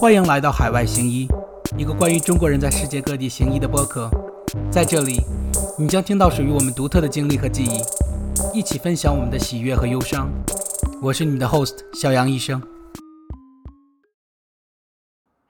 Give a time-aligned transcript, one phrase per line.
[0.00, 1.28] 欢迎来到海外行医，
[1.76, 4.08] 一个关于中国人在世界各地行医的播客。
[4.72, 5.20] 在这里，
[5.78, 10.32] 你将听到属于我们独特的经历和记忆，一起分享我们的喜悦和忧伤。
[11.02, 12.62] 我是你们的 host 小杨医生。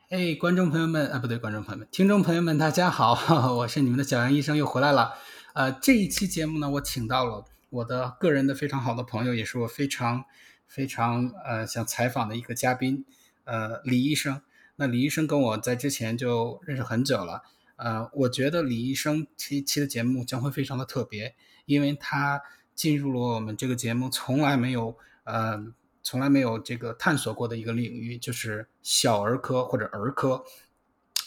[0.09, 5.12] 嘿，观众朋友们啊，不对，观众朋友们，听众朋友们，大家好， 我是你们的小杨医生又回来了。
[5.55, 10.24] 呃，这一期节目呢，我请到了我的个人的非常好的朋友，也是我非常
[10.66, 13.05] 非常呃想采访的一个嘉宾。
[13.50, 14.40] 呃，李医生，
[14.77, 17.42] 那李医生跟我在之前就认识很久了。
[17.74, 22.41] 呃，我觉得李医生这期的节目将会非常的特别，因为他
[22.77, 25.60] 进入了我们这个节目从来没有呃
[26.00, 30.44] 从来没有这个探索过的一个领域，就是小儿科或者儿科。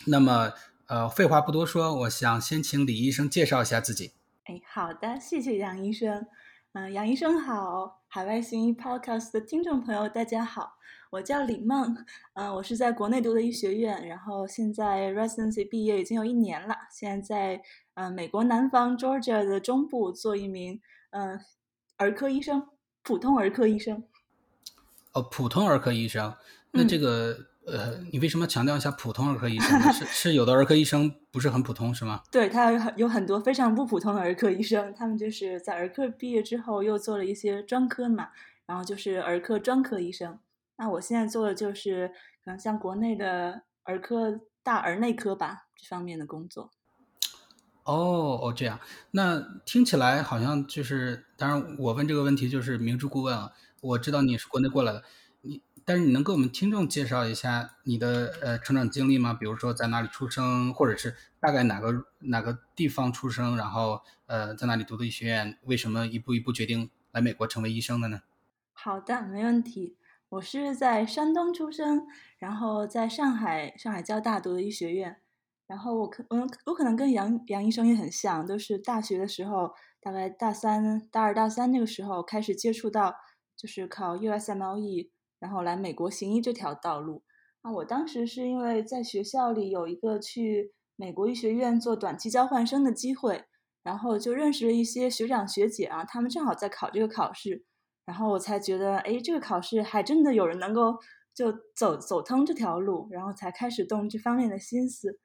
[0.08, 0.54] 那么
[0.88, 4.14] 呃，废话不多说，我想先请李医生介绍一下自己。
[4.46, 6.26] 哎，好的，谢谢杨医生。
[6.74, 10.78] 嗯，杨医生好，海外行医 Podcast 的听众朋友大家好。
[11.14, 11.96] 我叫李梦，
[12.34, 17.62] 嗯，我是在国内读的医学院，然后现在 residency 毕业已经有一年了，现在在
[17.94, 21.40] 嗯美国南方 Georgia 的中部做一名嗯
[21.98, 22.68] 儿科医生，
[23.04, 24.04] 普通儿科医生。
[25.12, 26.34] 哦，普通儿科医生，
[26.72, 29.94] 那这个呃，你为什么强调一下普通儿科医生？
[29.94, 32.24] 是是有的儿科医生不是很普通是吗？
[32.34, 38.30] 对他有很有很多非常不普通的儿科医生，他们就是在儿科毕业之后又做了一些专科嘛，
[38.66, 40.40] 然后就是儿科专科医生。
[40.78, 42.10] 那我现在做的就是
[42.44, 46.72] 可能像国内的儿科大儿内科吧这方面的工作。
[47.84, 48.80] 哦哦，这样，
[49.12, 53.52] 那听起来好像就是，当然我问这个问题就是明知故问啊。
[53.82, 55.04] 我知道你是国内过来的，
[55.42, 59.34] 你但是你能给我们听众介绍一下你的呃成长经历吗？
[59.34, 68.22] 比如说在哪里出生，或者是大概哪个哪个地方出生，然后呃在哪里读的医学院，为什么一步一步决定来美国成为医生的呢？
[68.72, 69.98] 好的，没问题。
[70.34, 72.08] 我是在山东出生，
[72.40, 75.18] 然后在上海上海交大读的医学院，
[75.68, 83.14] 然后我可我我可能跟杨杨医生也很像，都是大学的时候，大概大三、大二、大三那个时候开始接触到，
[83.56, 87.22] 就是考 USMLE，然后来美国行医这条道路。
[87.62, 93.46] 啊，我当时是因为在学校里有一个去美国医学院做短期交换生的机会，
[93.84, 97.66] 然后就认识了一些学长学姐啊，他们正好在考这个考试。
[98.06, 100.98] 然后我才觉得，哎，这个考试还真的有人能够
[101.34, 105.20] 就走走通这条路，然后才开始动这方面的心思。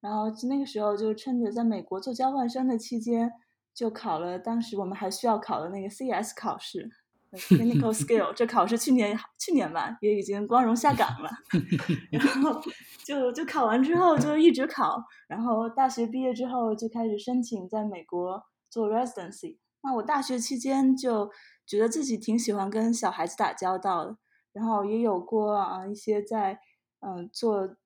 [0.00, 3.32] 然后那个时候就趁着在美国做交换生的期间，
[3.72, 6.90] 就考了当时我们还需要考的那个 CS 考试，
[7.32, 8.34] Clinical Skill。
[8.34, 11.30] 这考试去年去年吧也已经光荣下岗了。
[12.10, 12.60] 然后
[13.04, 19.58] 就就考完之后就一直考，然后大学毕业之后就开始申请在美国做 Residency。
[19.82, 21.30] 那我大学期间就。
[21.66, 24.16] 觉得自己挺喜欢跟小孩子打交道的，
[24.52, 26.60] 然后也有过啊一些在
[27.00, 27.76] 嗯做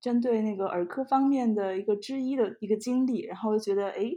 [0.00, 4.12] 针对那个儿科方面的一个之一的一个经历，然后就觉得哎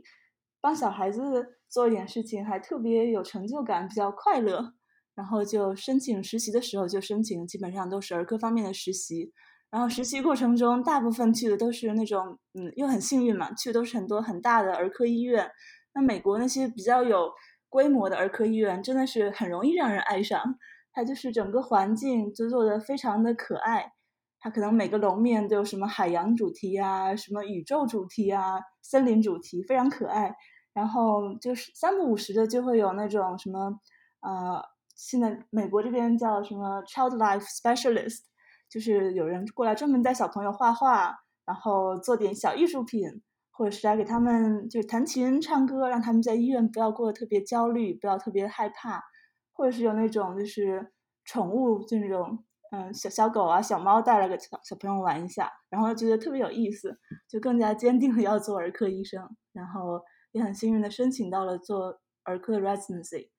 [0.61, 4.73] 帮小孩子做一点事情还特别有成就感，比较快乐，
[5.15, 9.33] 然后就申请实习的时候就申请基本上都是儿科方面的实习，
[9.71, 15.49] 然后实习过程中大部分去的都是那种嗯又很幸运嘛，去的都是很多很大的儿科医院，
[15.93, 17.31] 那美国那些比较有。
[17.77, 20.57] 规模的儿科医院真的是很容易让人爱上，
[20.91, 23.93] 它就是整个环境就做的非常的可爱，
[24.39, 30.35] 它可能每个楼面都有什么海洋主题啊，什么宇宙主题啊，森林主题，非常可爱。
[30.73, 33.79] 然后就是三不五时的就会有那种什么，
[34.21, 34.59] 呃，
[34.95, 38.21] 现在美国这边叫什么 Child Life Specialist，
[38.67, 43.21] 就是有人过来专门带小朋友画画，然后做点小艺术品。
[43.57, 49.03] 或者是来给他们就是弹琴唱歌，让他们在医院不要过得特别焦虑，不要特别害怕，
[49.51, 50.93] 或者是有那种就是
[51.25, 59.99] 宠物，就那种嗯小小狗啊小猫带来给小小朋友玩一下，然后觉得特别有意思，就更加坚定的要做儿科医生，然后
[60.33, 63.31] 也很幸运的申请到了做儿科的 residency，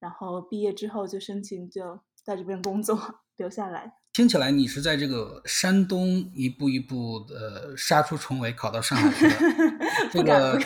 [0.00, 2.98] 然后毕业之后就申请就在这边工作
[3.36, 3.92] 留下来。
[4.16, 9.36] 听起来你是在这个山东一步一步的杀出重围，考到上海去的。
[10.10, 10.58] 这个，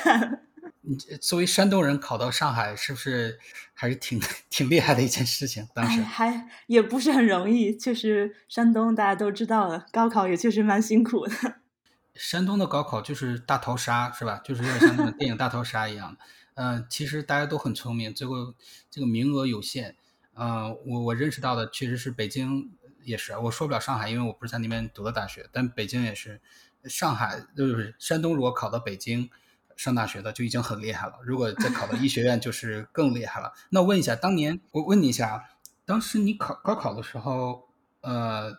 [0.83, 3.41] 你作为山东人考到上海，是不是
[3.75, 5.67] 还是挺 挺厉害的一件事情？
[5.75, 11.35] 当时还也不是很容易，确实山东大家都知道了，高考也确实蛮辛苦的。
[12.15, 14.41] 山东的高考就是大逃杀，是吧？
[14.45, 16.19] 就是有点像那种电影《大逃杀》一样的。
[16.55, 18.55] 嗯，其实大家都很聪明，最后
[18.89, 19.97] 这个名额有限。
[20.35, 22.71] 嗯，我我认识到的确实是北京。
[23.05, 25.49] 也是，我说不了上海，因为我不是在那边读的大学。
[25.53, 26.41] 但北京也是，
[26.85, 29.31] 上海就是山东，如果考到北京
[29.77, 31.15] 上大学的就已经很厉害了。
[31.25, 33.53] 如果再考到医学院，就是更厉害了。
[33.71, 35.51] 那问一下，当年我问你一下，
[35.85, 37.69] 当时你考高考的时候，
[38.01, 38.59] 呃，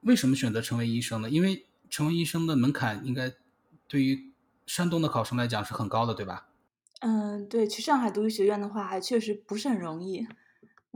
[0.00, 1.30] 为什么选择成为医生呢？
[1.30, 3.32] 因为成为医生的门槛应该
[3.86, 4.32] 对于
[4.66, 6.48] 山东的考生来讲是很高的，对吧？
[7.00, 10.26] 嗯，对，去上海读医学院的话，还确实不是很容易。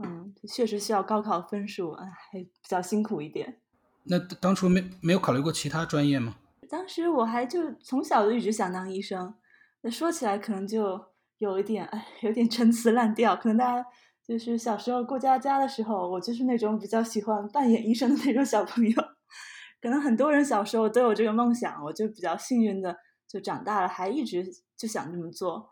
[0.03, 3.59] 嗯，确实需要高考分数，哎，还比较辛苦一点。
[4.03, 6.35] 那当初没没有考虑过其他专业吗？
[6.69, 9.33] 当时我还就从小就一直想当医生。
[9.81, 10.99] 那说起来可能就
[11.37, 13.35] 有一点，哎，有点陈词滥调。
[13.35, 13.85] 可能大家
[14.25, 19.03] 就是小时候过家家的时候，我就是那种比较喜欢扮演医生的那种小朋友。
[19.81, 22.95] 可能很多人小时候都有这个梦想，我就比较幸运的，
[23.27, 24.45] 就长大了还一直
[24.77, 25.69] 就想这么做。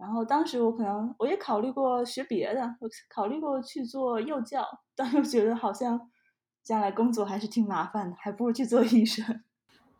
[0.00, 4.66] 然后当时我可能我也考虑过学别的，我考虑过去做幼教，
[4.96, 6.10] 但又觉得好像
[6.62, 9.42] 将来工作还是挺麻烦的，还不如去做医生。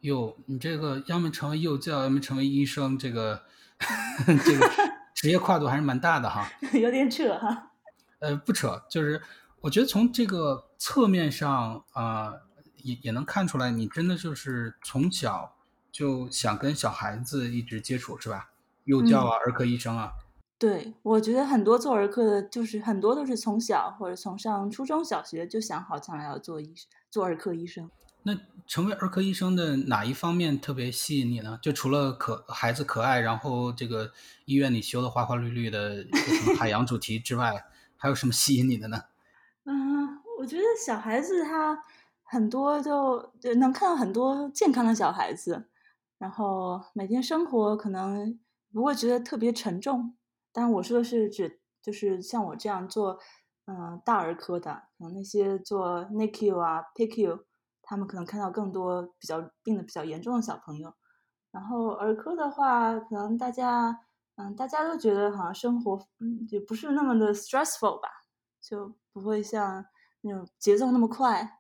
[0.01, 3.43] 哟，你这个要么成为幼教，要么成为医生，这个
[4.27, 4.71] 这个
[5.15, 6.51] 职业跨度还是蛮大的哈。
[6.73, 7.73] 有点扯哈。
[8.21, 9.21] 呃，不扯，就是
[9.61, 12.33] 我觉得从这个侧面上啊，
[12.77, 15.57] 也也能看出来，你真的就是从小
[15.93, 18.50] 就想跟小孩子一直接触，是吧？
[18.91, 20.13] 幼教啊，儿科医生啊，
[20.59, 26.75] 对，我觉得很多做儿科的，就是很多都是从小或者从上初中小学就想好将来要做医
[27.09, 27.89] 做儿科医生。
[28.25, 31.57] 那成为儿科医生的哪一方面特别吸引你呢？
[31.63, 34.11] 就除了可孩子可爱，然后这个
[34.45, 36.05] 医院里修的花花绿绿的
[36.59, 37.65] 海洋主题之外，
[37.97, 39.05] 还有什么吸引你的呢？
[39.65, 41.83] 嗯，我觉得小孩子他
[42.25, 45.65] 很多就能看到很多健康的小孩子，
[46.19, 48.39] 然后每天生活可能。
[48.73, 50.17] 不会觉得特别沉重，
[50.53, 53.19] 但我说的是指，就是像我这样做，
[53.67, 57.45] 嗯，大儿科的，可能那些做 NICU 啊、PICU，
[57.83, 60.95] 他们可能看到更多比较病的比较严重的小朋友。
[61.51, 63.99] 然后儿科的话，可能大家，
[64.37, 68.09] 嗯，大家都觉得好像生活，嗯，也不是那么的 stressful 吧，
[68.61, 69.85] 就不会像
[70.21, 71.59] 那种节奏那么快，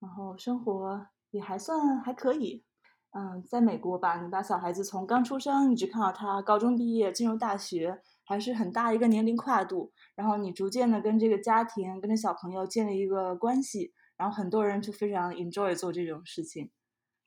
[0.00, 2.64] 然后生活也还算还可以。
[3.14, 9.92] 嗯，在美国吧，你把小孩子从刚出生一直看到他高中毕业进入大学，还是很大一个年龄跨度。
[10.14, 16.70] 然后你逐渐的跟这个家庭、跟这小朋友建立一个关系，然后很多人就非常 enjoy 做这种事情。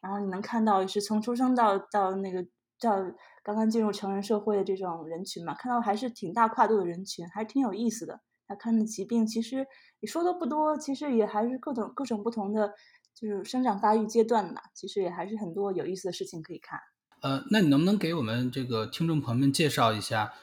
[0.01, 2.43] 然后你能看到是从出生到到那个
[2.79, 2.97] 到
[3.43, 8.21] 刚刚进入成人社会的这种人群嘛，看到还是挺大跨度的人群，还是挺有意思的。
[8.47, 9.65] 他看的疾病其实
[9.99, 12.73] 你说的不多，其实也还是各种各种不同的。
[13.15, 16.77] 就是生长发育阶段嘛，其实也还是很多有意思的事情可以看。
[17.21, 20.33] 呃，那你能不能给我们这个听众朋友们介绍一下，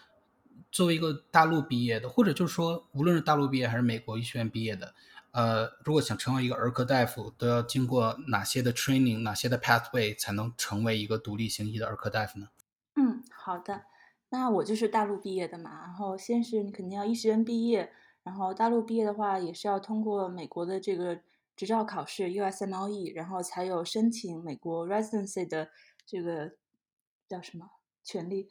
[0.72, 4.94] 作为一个大陆毕业的，或者就是说，无论是大陆毕业还是美国医学院毕业的，
[5.32, 12.48] 呃，如果想成为一个儿科大夫，都要经过哪些的 training，哪些的 pathway 才能成为一个独立行医的儿科大夫呢？
[12.96, 13.82] 嗯，好的。
[14.30, 17.92] 那我就是大陆毕业的嘛，然后先是你肯定要医学院毕业，
[18.22, 21.20] 然后大陆毕业的话也是要通过美国的这个。
[21.54, 25.68] 执照考试 USMLE，然后才有申请美国 residency 的
[26.06, 26.52] 这个
[27.28, 27.66] 叫什么
[28.02, 28.48] 权利？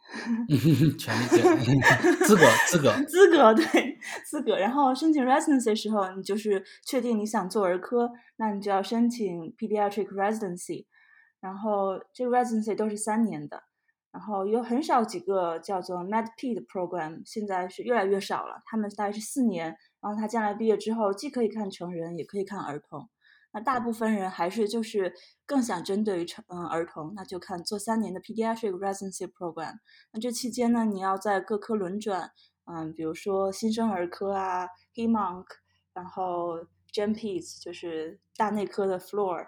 [0.97, 1.25] 权利
[2.25, 4.57] 资格资格资格对资格。
[4.57, 10.85] 然后申请 residency 的时候，你就是确定你想做儿科，那你就要申请 pediatric residency。
[11.39, 13.63] 然后这个 residency 都是三年的，
[14.11, 19.75] 然后有很少几个叫做 MedPed program，现在是越来越少了，他们大概是四年。
[20.01, 23.09] 然后他将来毕业之后，既可以看成人，也可以看儿童。
[23.53, 25.13] 那大部分人还是就是
[25.45, 29.73] 更想针对于成嗯儿童，那就看做三年的 pediatric residency program。
[30.13, 32.31] 那这期间呢，你要在各科轮转，
[32.63, 35.43] 嗯，比如说新生儿科啊，Hemonc，
[35.93, 36.59] 然后
[36.93, 39.45] Gen Peds 就是大内科的 Floor，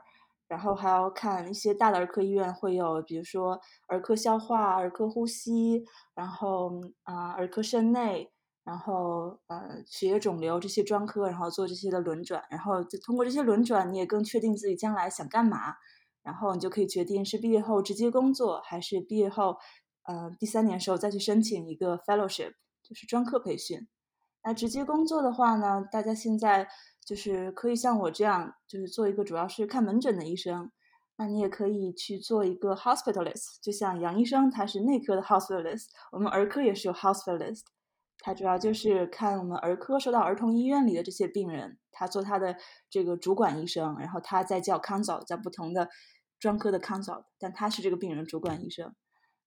[0.50, 3.58] 然后还要看一些大的儿科医院会有，比如说
[3.88, 8.33] 儿科消化、儿科呼吸，然后啊儿科肾内。
[8.63, 15.75] 然后，呃，血液肿瘤这些专科，然后做这些的轮转，然后通过这些轮转，你也更确定自己将来想干嘛，
[16.22, 19.58] 然后你就可以决定是毕业后直接工作，还是毕业后，
[20.03, 23.86] 呃，第三年时候再去申请一个 fellowship，就是专科培训。
[24.46, 26.67] 那直接工作的话呢，大家现在
[27.05, 30.72] 就是可以像我这样，就是做一个主要是看门诊的医生，
[31.17, 37.63] 那你也可以去做一个 hospitalist，就像杨医生他是内科的 hospitalist，我们儿科也是有 hospitalist。
[38.20, 42.55] 他主要就是看我们儿科收到儿童医院里的这些病人，他做他的
[42.89, 45.89] 这个主管医生，然后他再叫 consult，叫不同的
[46.39, 48.96] 专科的 consult，但他是这个病人主管医生。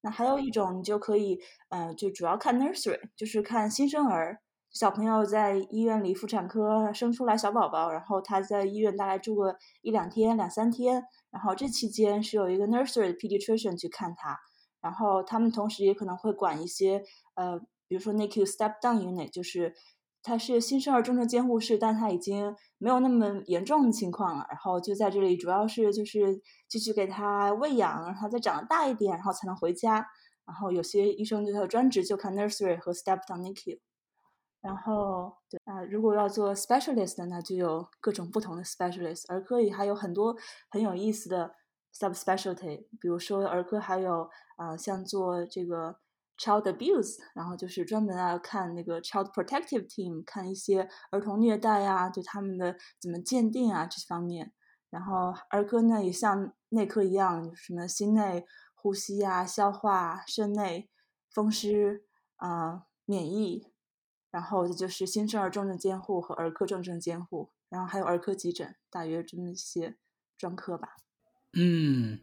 [0.03, 14.39] 那还有一种，你就可以，呃，就主要看 nursery，就是看新生儿小朋友在医院里妇产科生出来小宝宝，然后他在医院大概住个一两天、两三天，然后这期间是有一个 nursery 的 pediatrician 去看他，
[14.83, 17.03] 然后他们同时也可能会管一些，
[17.37, 17.59] 呃。
[17.89, 19.75] 比如说 NICU step down unit，就是
[20.23, 24.45] 他是新生儿重症监护室，但他已经没有那么严重的情况了。
[24.49, 30.05] 然后就在这里，主要是就是继续给他喂养，让他再长得大一点，然后才能回家。
[30.45, 33.79] 然后有些医生就他的专职就看 nursery 和 step down NICU。
[34.61, 39.25] 然后对啊，如果要做 specialist 那就有各种不同的 specialist。
[39.29, 40.37] 儿科里还有很多
[40.69, 41.55] 很有意思的
[41.95, 46.01] subspecialty，比如说儿科还有啊，像做这个。
[46.39, 54.53] Child abuse，然后就是专门啊看那个 Child protective team，看一些儿童虐待啊，对他们的怎么鉴定啊这些方面。
[54.91, 60.91] 然后儿科呢也像内科一样，什么心内呼吸啊、消化、肾内
[61.31, 62.05] 风湿
[62.37, 63.73] 啊、免疫，
[64.31, 69.97] 然后就是新生儿重症监护和儿科重症监护，然后还有儿科急诊，大约这么一些
[70.37, 70.97] 专科吧。
[71.55, 72.21] 嗯，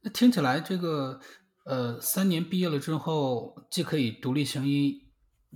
[0.00, 1.20] 那听起来这个。
[1.64, 5.08] 呃，三年毕业了之后，既可以独立行医，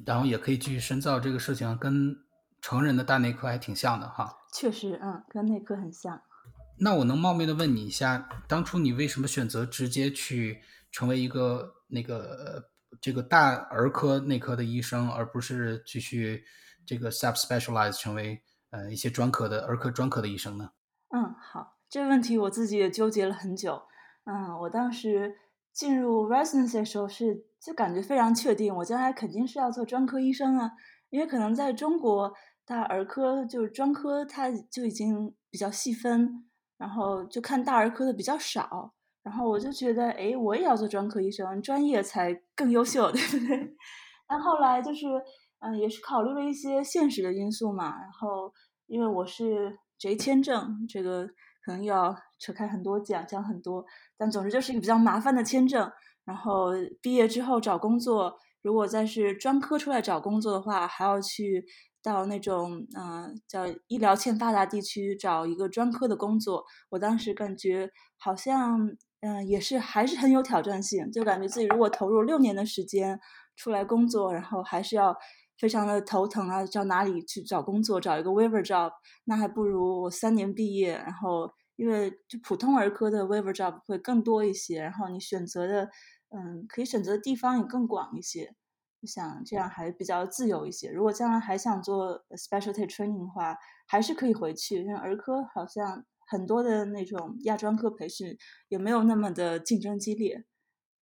[0.06, 2.16] 然后也可以继续深造，这个事情跟
[2.60, 4.32] 成人的大内科还挺像的哈。
[4.52, 6.22] 确实，嗯，跟内科很像。
[6.78, 12.70] 那我能冒昧的问你一下，当初你为什么选择直接去成为一个那个
[13.00, 16.44] 这个大儿科内科的医生，而不是继续
[16.86, 20.70] 这个 sub specialize 成为呃一些专科的儿科专科的医生呢？
[21.08, 23.82] 嗯，好，这个问题我自己也纠结了很久。
[24.24, 25.38] 嗯，我当时。
[25.76, 30.72] 进入 residency 的时候是就感觉非常确定，我将来肯定是要做专科医生啊，
[31.10, 32.32] 因为可能在中国，
[32.64, 36.46] 大儿科就是专科，它就已经比较细分，
[36.78, 43.76] 然后就看大儿科的比较少，然后我就觉得，哎，我也要做专科医生，专业才更优秀， 对不对？
[44.26, 45.06] 但后来就是，
[45.58, 48.50] 嗯，也是考虑了一些现实的因素嘛，然后
[48.86, 51.28] 因为我是 J 签证，这个。
[51.66, 53.84] 可能又要扯开很多讲，讲很多，
[54.16, 55.90] 但总之就是一个比较麻烦的签证。
[56.24, 56.68] 然后
[57.02, 61.64] 毕业之后找工作，如果再是专科出来找工作的话，还要去
[62.00, 66.64] 到那种嗯叫医疗欠发达地区找一个专科的工作。
[66.90, 73.18] 我当时感觉好像嗯也是还是很有挑战性，就感觉自己如果投入六年的时间
[73.56, 75.16] 出来工作，然后还是要
[75.58, 78.90] 非常的头疼啊，找哪里去找工作，找一个 waiver job，
[79.24, 81.52] 那还不如我三年毕业，然后。
[81.78, 85.90] 因为就普通儿科的 waiver job 会更多一些，然后你选择的，
[86.30, 88.54] 嗯，可以选择的地方也更广一些。
[89.02, 90.90] 我想这样还比较自由一些。
[90.90, 94.76] 如果将来还想做 specialty training 的话，还是可以回去。
[94.82, 98.34] 因为儿科好像很多的那种亚专科培训
[98.68, 100.46] 也没有那么的竞争激烈，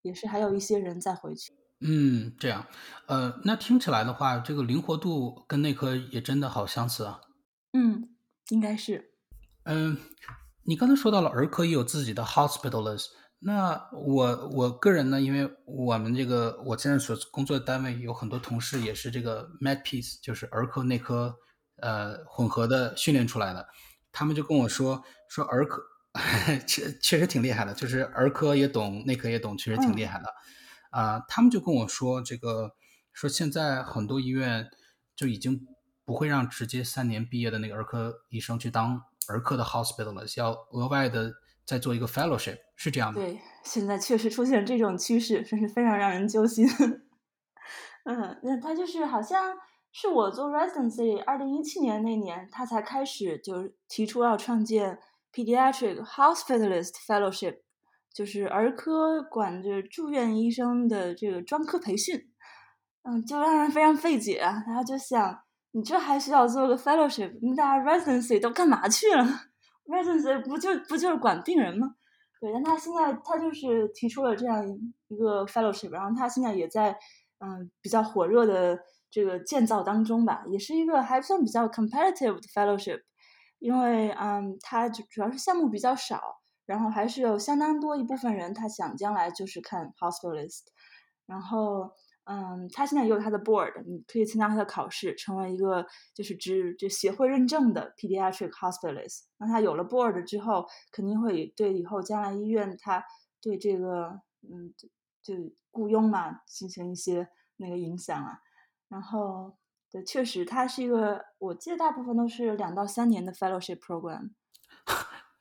[0.01, 1.53] 也是还有一些人在回去。
[1.81, 2.65] 嗯，这样，
[3.07, 7.19] 呃，那听起来的话，这个灵活度跟内科也真的好相似啊。
[7.73, 8.09] 嗯，
[8.49, 9.11] 应该是。
[9.63, 9.97] 嗯。
[10.67, 13.05] 你刚才说到了儿科也有自己的 hospitalist，
[13.37, 21.35] 那我我个人呢，因为我们这个我现在所工作的单位有很多同事也是这个 med piece，就是儿科内科
[21.83, 23.67] 呃混合的训练出来的，
[24.11, 25.83] 他们就跟我说说儿科
[26.65, 30.33] 确确实挺厉害的，就是儿科也懂，内科也懂，确实挺厉害的
[30.95, 31.19] 啊。
[31.27, 32.75] 他们就跟我说这个
[33.13, 34.69] 说现在很多医院
[35.15, 35.67] 就已经
[36.05, 39.01] 不会让直接三年毕业的那个儿科医生去当。
[39.27, 41.33] 儿科的 hospitalist 要额外的
[41.65, 43.19] 再做一个 fellowship，是这样的。
[43.19, 46.67] 对，现在确实出现这种趋势，真是非常让人揪心。
[48.05, 49.57] 嗯，那他就是好像
[49.91, 54.99] 是我做 residency 二零一七年那年，他才开始就提出要创建
[55.33, 57.61] pediatric hospitalist fellowship，
[58.15, 62.31] 就是儿科管着住院医生的这个专科培训。
[63.03, 65.41] 嗯，就让人非常费解啊，然后就想。
[65.77, 67.37] 你这还需要做个 fellowship？
[67.41, 69.25] 那大家 residency 都干嘛去了
[69.85, 71.95] ？residency 不就不就是管病人吗？
[72.39, 74.65] 对，但他现在他就是提出了这样
[75.09, 76.97] 一个 fellowship，然后他现在也在
[77.39, 78.79] 嗯比较火热的
[79.11, 83.01] 这个建造当中吧，也是一个还算比较 competitive 的 fellowship，
[83.59, 86.21] 因为嗯它主主要是项目比较少，
[86.65, 90.63] 然后还是有相当多一部分人他想将来就是看 hospitalist，
[91.25, 91.91] 然后。
[92.27, 99.25] 嗯，他现在也有他的 board，你可以参加他的考试，成为一个就是只就协会认证的 pediatric hospitalist。
[99.37, 103.05] 那他有了 board 之后，肯定会对以后将来医院他
[103.39, 104.73] 对这个嗯
[105.21, 105.35] 就
[105.69, 108.39] 雇佣嘛进行一些那个影响啊。
[108.89, 109.55] 然后
[109.91, 114.31] 对，确实他是一个，我记得大部分都是两到三年的 fellowship program。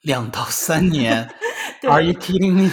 [0.04, 1.28] 两到三年？
[1.82, 2.70] Are you kidding me？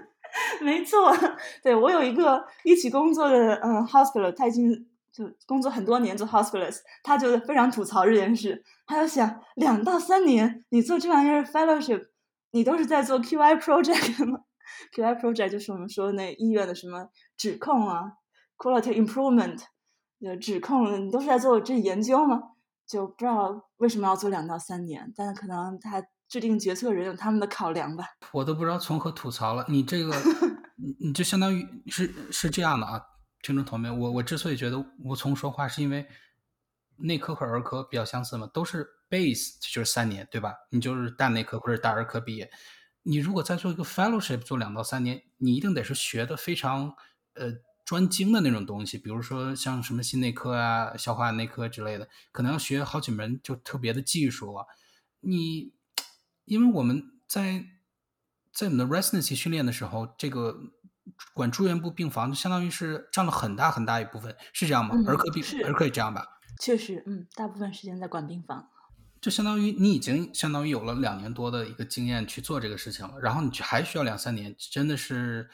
[0.62, 1.14] 没错，
[1.62, 4.70] 对我有一个一起工作的嗯 hospital，他已经
[5.12, 8.64] 就工作很多年做 hospitalist，他就非常吐槽这件事。
[8.86, 12.06] 他就想，两到三年你做这玩意儿 fellowship，
[12.50, 14.40] 你都是在做 QI project 吗
[14.94, 18.12] ？QI project 就是我们说那医院的什么指控啊
[18.58, 19.60] ，quality improvement，
[20.24, 22.40] 呃指控，你都是在做这研究吗？
[22.86, 28.04] 就不知道为什么要做两到三年，但可能他制定决策人有他们的考量吧。
[28.32, 29.64] 我都不知道从何吐槽了。
[29.68, 30.14] 你这个，
[30.76, 33.00] 你你就相当于是是这样的啊，
[33.42, 36.06] 听众朋友们，我我之所以觉得无从说话，是因为
[36.96, 40.54] 内科和儿科比较相似嘛，都是 base 就是三年，对吧？
[40.70, 42.50] 你就是大内科或者大儿科毕业，
[43.02, 46.94] 你如果再做一个 fellowship 做两到三年，你一定得是学的非常
[47.34, 47.54] 呃。
[47.86, 54.66] 专精的那种东西，比如说像什么心内科啊、消化内科之类的，可能要学好几门就特别的技术啊。
[55.20, 55.72] 你，
[56.46, 57.64] 因为我们在
[58.52, 60.56] 在我们的 residency 训练的时候，这个
[61.34, 64.94] 管住院部病房就相当于是占了很大很大一部分，是这样吗？
[65.06, 66.24] 儿科病儿科也这样吧？
[66.58, 68.70] 确实，嗯，大部分时间在管病房，
[69.20, 75.50] 就相当于你已经相当于有了两年多的一个经验去做这个事情了，然后你还需要两三年，真的是。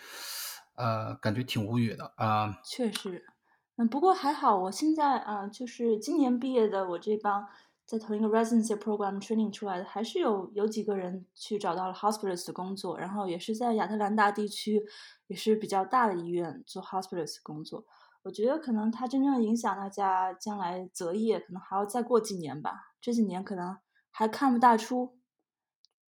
[0.75, 2.59] 呃，感觉挺无语的啊。
[2.65, 3.27] 确实，
[3.77, 7.47] 嗯，不过还好，我现在啊，就是今年毕业的，我这帮
[7.87, 14.83] 在同一个 residency program training 出来的，还是有有几个人去找到了 hospitalist 的工作，然后也是在亚特兰大地区，
[15.27, 17.85] 也是比较大的医院做 hospitalist 工作。
[18.23, 22.93] 我觉得可能它真正影响大家将来择业，可能还要再过几年吧。
[23.01, 23.77] 这几年可能
[24.11, 25.19] 还看不大出，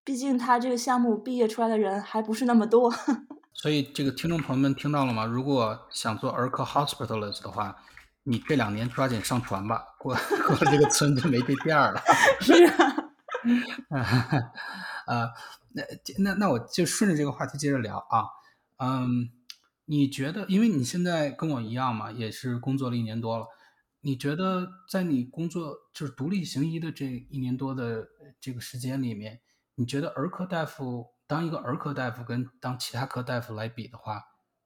[0.04, 2.92] 毕竟他这个项目毕业出来的人还不是那么多。
[3.52, 5.24] 所以，这个听众朋友们听到了吗？
[5.24, 7.76] 如果想做儿科 hospitalist 的话，
[8.24, 10.14] 你这两年抓紧上船吧，过
[10.46, 12.02] 过这个村就没这店了。
[12.40, 12.52] 是
[13.90, 14.00] 啊，
[15.06, 15.30] 啊，
[15.72, 15.82] 那
[16.18, 18.24] 那那我就顺着这个话题接着聊啊。
[18.78, 19.30] 嗯，
[19.84, 23.46] 你觉得，因为你现在跟我一样嘛，也是工作了一年多了，
[24.00, 28.06] 你觉得在你工作就是独立行医的这一年多的
[28.40, 29.40] 这个时间里面，
[29.74, 31.12] 你觉得儿科大夫？
[31.26, 34.22] 当一个儿科大夫跟当其他科大夫来比的话，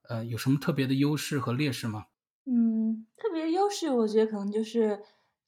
[0.09, 2.07] 呃，有什么特别的优势和劣势吗？
[2.47, 3.07] 嗯，
[3.49, 5.02] 优势，我觉得可能就是，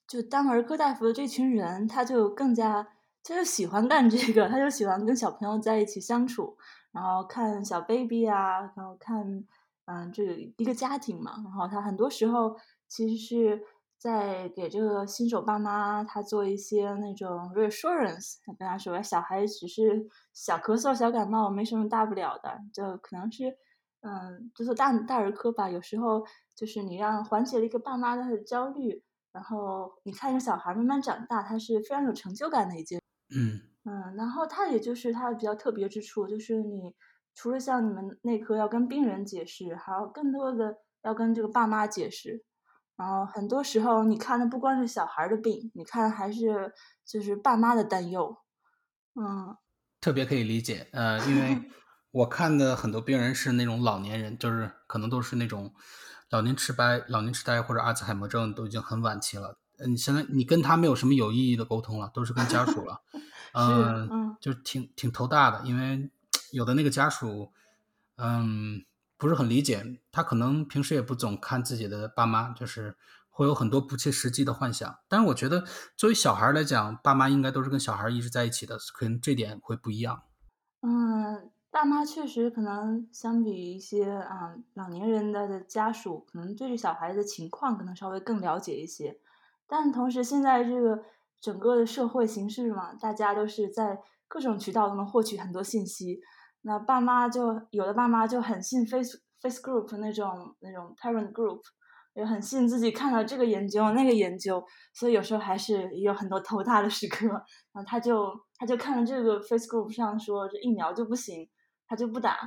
[0.07, 2.87] 就当儿科大夫的这群人，他就更加，
[3.23, 6.57] 他就喜欢干这个，他就喜欢跟小朋友在一起相处，
[6.91, 9.43] 然后看小 baby 啊，然后看，
[9.85, 13.61] 嗯，这个一个家庭嘛，然后他很多时候其实是。
[14.01, 23.55] 在给这个新手爸妈，他做一些那种 reassurance，他跟他说，小孩只是小咳嗽、小感冒，没什么大不了的，就可能是，
[24.01, 25.69] 嗯，就是大大儿科吧。
[25.69, 33.01] 有时候就是你让缓解了一个爸妈的焦虑，然后你看一个小孩慢慢长大，他是非常有成就感的一件。
[33.35, 36.93] 嗯嗯，然后他也就是他比较特别之处，就是你
[37.33, 42.43] 除了像你们内科要跟病人解释，还要更多的要跟这个爸妈解释。
[42.97, 46.71] 然后很多时候，你看的不光是小孩的病，你看还是
[47.03, 48.37] 就是爸妈的担忧，
[49.15, 49.57] 嗯，
[49.99, 51.69] 特别可以理解，呃，因为
[52.11, 55.73] 我看的很多病人是那种老年人，就是可能都是那种
[56.29, 63.01] 老年痴呆、老年痴呆或者阿兹海默症都已经很晚期了，嗯，现在你跟他没有什么有意义的沟通了，都是跟家属了，
[63.53, 66.09] 嗯，就挺挺头大的，因为
[66.51, 67.51] 有的那个家属，
[68.17, 68.85] 嗯。
[69.17, 72.97] 不是很理解，他可能平时也不总看自己的爸妈，就是
[73.29, 74.97] 会有很多不切实际的幻想。
[75.07, 75.63] 但是我觉得，
[75.95, 80.23] 作为小孩来讲，爸妈应该都是跟小孩一直在一起的，可能这点会不一样。
[80.81, 89.17] 嗯，爸妈确实可能相比一些啊老年人的的家属，可能对这小孩的情况可能稍微更了解一些。
[89.65, 91.01] 但同时，现在这个
[91.39, 96.19] 整个的社会形势嘛，大家都是在各种渠道都能获取很多信息。
[96.63, 101.61] 那爸妈就有的爸妈就很信 face face group 那种那种 parent group，
[102.15, 104.61] 也很信自己看到这个研究那个研究，
[104.93, 107.27] 所以有时候还是有很多头大的时刻。
[107.71, 108.29] 然后他就
[108.59, 111.49] 他就看了这个 face group 上说这疫苗就不行，
[111.91, 112.37] 他就不打。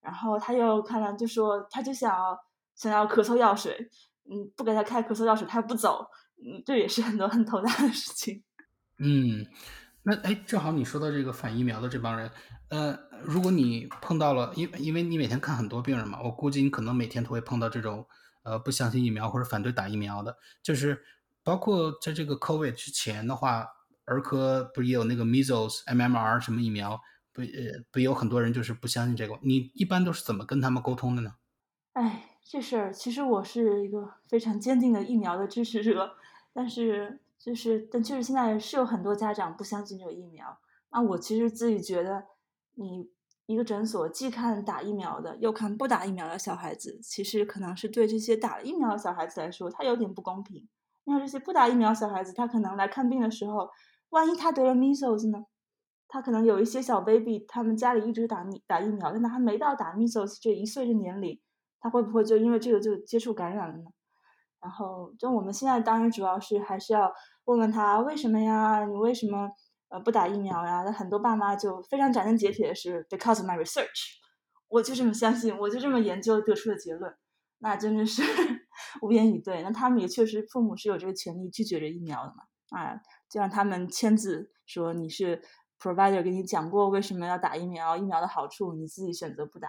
[0.00, 2.36] 然后他又看了就说他就想
[2.74, 3.88] 想要咳嗽药水，
[4.28, 6.04] 嗯，不给他开咳嗽药水他不走，
[6.44, 8.42] 嗯，这也是很多很头大的事情。
[8.98, 9.46] 嗯。
[10.04, 12.30] 那哎，正好你说到这个反疫苗的这帮人，
[12.70, 18.06] 呃，如果你碰到了，因因为你每天看很多病人嘛，我估计你可能每天都会碰到这种，
[18.42, 21.04] 呃，不相信疫苗或者反对打疫苗的，就是
[21.44, 23.66] 包括在这个 COVID 之前的话，
[24.06, 26.98] 儿科不是也有那个 Measles、MMR 什么疫苗，
[27.38, 31.34] 不呃不有很多人就是不相信这个，你一般都是怎么跟他们沟通的呢？
[31.92, 36.16] 哎，这事儿其实我是一个非常坚定的疫苗的支持者，
[36.52, 37.20] 但是。
[37.40, 40.58] 就是，但确实现在是有很多家长不相信这个疫苗。
[40.90, 42.24] 那我其实自己觉得，
[42.74, 43.08] 你
[43.46, 50.68] 一个诊所既看打疫苗的，又看不打疫苗的小孩子，其实可能是对这些打了疫苗的小孩子来说，他有点不公平。
[51.04, 53.70] 那这些不打疫苗小孩子，他可能来看病的时候，
[54.08, 55.44] 万一他得了 measles 呢？
[56.08, 61.38] 他可能有一些小 baby，他们家里一直打打疫苗，但他还没到打 measles 这一岁的年龄，
[61.78, 63.84] 他会不会就因为这个就接触感染了呢？
[64.60, 67.12] 然后就我们现在当然主要是还是要
[67.44, 68.84] 问问他为什么呀？
[68.86, 69.48] 你为什么
[69.88, 70.82] 呃不打疫苗呀？
[70.82, 74.16] 那很多爸妈就非常斩钉截铁的是 because of my research，
[74.66, 77.14] 我就这么相信，我就这么研究得出的结论，
[77.58, 78.22] 那真的是
[79.02, 79.62] 无言以对。
[79.62, 82.80] 那他们也确实父母是有这个权利拒绝这疫苗的嘛？
[82.80, 85.40] 啊，就让他们签字说你是
[85.80, 89.68] provider 给你讲过为什么要打疫苗，疫苗的好处，你自己选择不打。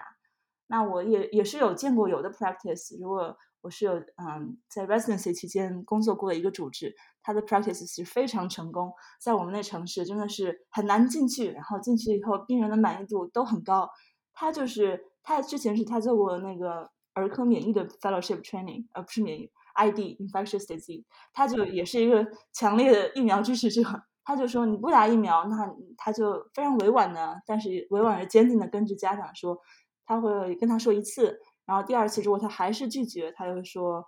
[0.66, 13.90] 那我也也是有见过有的 practice，如果我是有嗯在 residency 期间工作过的一个主治，他的 practice 是非常成功，在我们那城市真的是很难进去，然后进去以后病人的满意度都很高。
[14.32, 23.82] 他就是他之前是他做过那个儿科免疫的 fellowship training，而不是免疫 ID infectious disease，他就也是一个强烈的疫苗支持者。
[24.30, 25.56] 他就说你不打疫苗，那
[25.96, 29.58] 他就非常委婉的，但是委婉而坚定的跟着家长说。
[30.06, 34.04] 他会跟他说一次，然后第二次如果他还是拒绝，他就说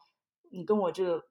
[0.51, 1.23] 你跟我这个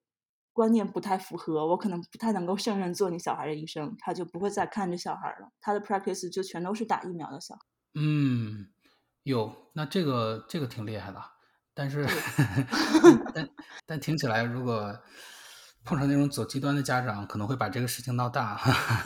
[0.54, 5.50] 观念不太符合，我可能不太能够胜任做你小孩的医生，他就不会再看这小孩了。
[5.60, 7.62] 他的 practice 就全都是打疫苗的小孩。
[7.96, 8.68] 嗯，
[9.24, 11.22] 有，那这个这个挺厉害的，
[11.74, 12.08] 但是
[13.36, 13.50] 但
[13.86, 14.98] 但听起来，如果
[15.84, 18.60] 碰上那种走极端的家长，可能会把这个事情闹大。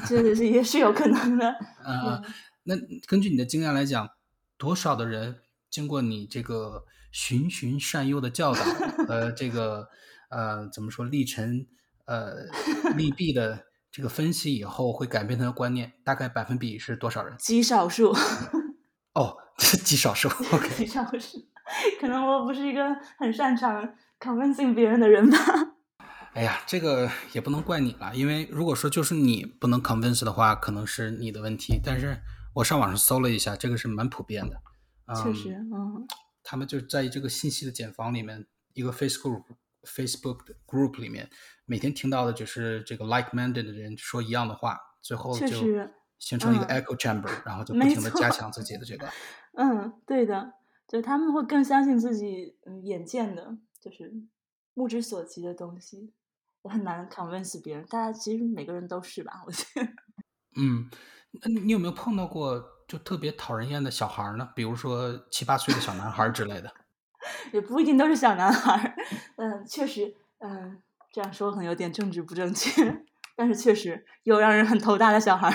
[0.08, 1.56] 这 个是也是有可能的。
[1.86, 2.24] 嗯，
[2.64, 2.76] 那
[3.08, 4.10] 根据你的经验来讲，
[4.58, 5.38] 多少的人？
[5.70, 8.62] 经过你这个循循善诱的教导，
[9.10, 9.90] 呃，这个
[10.30, 11.66] 呃怎么说历程
[12.06, 12.34] 呃
[12.96, 17.36] 利弊的这个分析以后，会改变他的观念，大概百分比是多少人？
[17.38, 18.16] 极少数。
[19.14, 20.30] 哦，极少数。
[20.30, 20.70] OK。
[20.78, 21.46] 极少数。
[22.00, 25.38] 可能我不是一个很擅长 convincing 别人的人吧。
[26.36, 31.80] 哎呀，这个也不能怪你了，因为如果说就是你不能 convince 的话，可能是你的问题。
[31.82, 32.22] 但是
[32.54, 34.62] 我上网上搜了一下，这个是蛮普遍的。
[35.24, 36.06] 确实，嗯，
[36.44, 39.44] 他们就在这个信息的茧房里面，一个 Facebook
[39.84, 41.30] Facebook group 里面，
[41.66, 45.48] 每天听到的就是这个 like-minded 的人说一样的话，最后就
[46.20, 49.08] 形成一个 echo chamber，然后就不停的加强自己的这个。
[49.54, 50.52] 嗯，对的，
[50.86, 54.12] 就他们会更相信自己嗯眼见的，就是
[54.74, 56.14] 目之所及的东西，
[56.70, 57.86] 很难 convince 别人。
[57.88, 59.88] 大家其实每个人都是吧，我觉得。
[60.58, 60.90] 嗯，
[61.44, 62.74] 那你有没有碰到过？
[62.88, 66.72] 就特别讨人厌的小孩呢，比如说七八岁的小男孩之类的，
[67.52, 68.96] 也不一定都是小男孩。
[69.38, 70.80] 嗯，确实，嗯，
[71.12, 73.04] 这样说可能有点政治不正确，
[73.36, 75.50] 但是确实有让人很头大的小孩。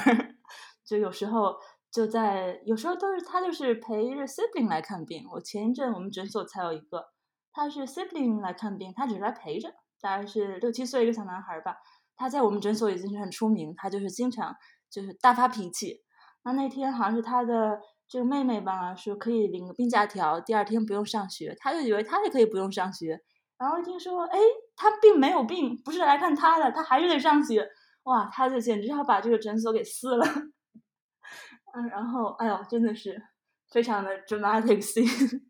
[0.85, 1.55] 就有时候
[1.93, 5.25] 就在，有时候都是他就是陪着 sibling 来看病。
[5.31, 7.13] 我前一阵我们诊所才有一个，
[7.53, 11.77] 他是 sibling 来看病，他只是来陪着，大概是六七岁一个小男孩吧。
[12.17, 14.55] 他在我们诊所已经是很出名，他就是经常
[14.91, 16.03] 就是大发脾气。
[16.45, 23.21] 那那天好像是他的这个妹妹吧，说可以领个病假条，第二天不用上学，他就以为他也可以不用上学。
[23.57, 24.39] 然后一听说，哎，
[24.75, 27.69] 他并没有病，不是来看他的，他还是得上学。
[28.05, 30.27] 哇，他就简直要把这个诊所给撕了。
[31.73, 33.23] 嗯，然后，哎呦，真的是
[33.71, 35.41] 非常的 dramatic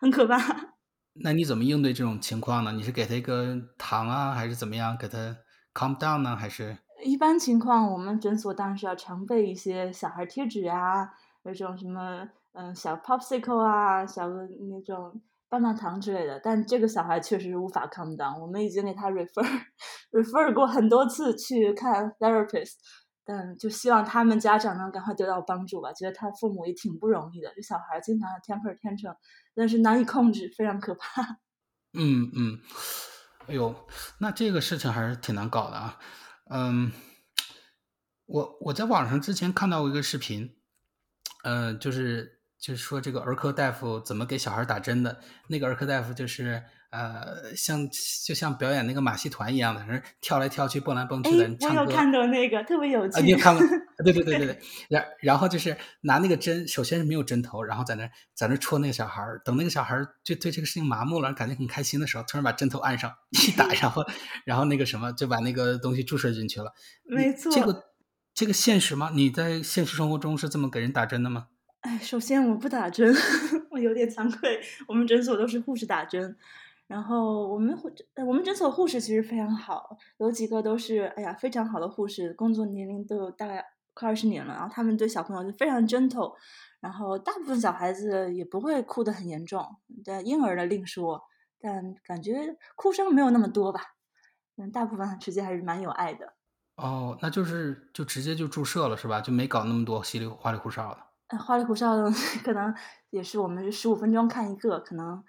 [0.00, 0.73] 很可怕。
[1.22, 2.72] 那你怎么应对这种情况呢？
[2.72, 5.18] 你是给他一个糖啊，还是怎么样，给他
[5.72, 6.34] calm down 呢？
[6.34, 6.76] 还是？
[7.04, 11.10] 一般情况，我们诊所当然是要常备一些小孩贴纸啊，
[11.44, 16.40] 那种什么嗯小 popsicle 啊，小的那种棒棒糖之类的。
[16.42, 19.46] 但这个小孩确实无法 calm down，我们已经给他 refer
[20.10, 22.74] refer 过很多次去看 therapist，
[23.24, 25.92] 但就希望他们家长能赶快得到帮助吧。
[25.92, 29.16] 觉得他父母也挺不容易的，这小孩经常 temper tantrum，
[29.54, 31.38] 但是难以控制，非常可怕。
[31.96, 32.58] 嗯嗯，
[33.46, 33.74] 哎呦，
[34.18, 35.98] 那这个事情还是挺难搞的啊。
[36.50, 36.92] 嗯，
[38.26, 40.56] 我我在网上之前看到过一个视频，
[41.44, 45.20] 嗯，就是就是说这个儿科大夫怎么给小孩打针的。
[45.48, 47.88] 那个儿科大夫就是呃，像
[48.24, 51.80] 就像表演那个马戏团一样的，人跳来跳去、蹦来蹦去的唱歌。
[51.80, 53.20] 我有看到那个，特别有趣。
[53.22, 53.66] 你有看过？
[54.04, 54.58] 对对对对对。
[54.88, 64.04] 然然后就是拿那个针，首先是没有针头，然后在那在那戳那个小孩儿等那个小孩儿就对这个事情麻木了，感觉很开心的时候，突然把针头按上一打， 然后
[64.44, 66.72] 然后那个什么就把那个东西注射进去了。
[67.04, 67.52] 没错。
[67.52, 67.84] 这个
[68.32, 69.10] 这个现实吗？
[69.12, 71.48] 你在现实生活中是这么给人打针的吗？
[71.80, 73.14] 哎，首先我不打针，
[73.70, 74.58] 我有点惭愧。
[74.88, 76.36] 我们诊所都是护士打针。
[76.86, 77.90] 然后我们护
[78.26, 84.52] 我们诊所护士其实非常好，有几个都是哎呀非常好的护士，工作年龄都有大概快二十年了。
[84.54, 86.34] 然后他们对小朋友就非常 gentle，
[86.80, 89.64] 然后大部分小孩子也不会哭得很严重，
[90.04, 91.22] 但婴儿的另说。
[91.58, 93.80] 但感觉哭声没有那么多吧，
[94.58, 96.34] 嗯，大部分直接还是蛮有爱的。
[96.76, 99.22] 哦，那就是就直接就注射了是吧？
[99.22, 101.38] 就没搞那么多稀里花里胡哨的。
[101.38, 102.10] 花里胡哨的
[102.44, 102.74] 可能
[103.08, 105.24] 也是我们十五分钟看一个可能。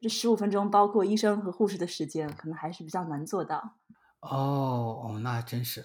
[0.00, 3.76] 这十五分钟包括医生和护士的时间，可能还是比较难做到。
[4.20, 5.84] 哦哦，那还真是，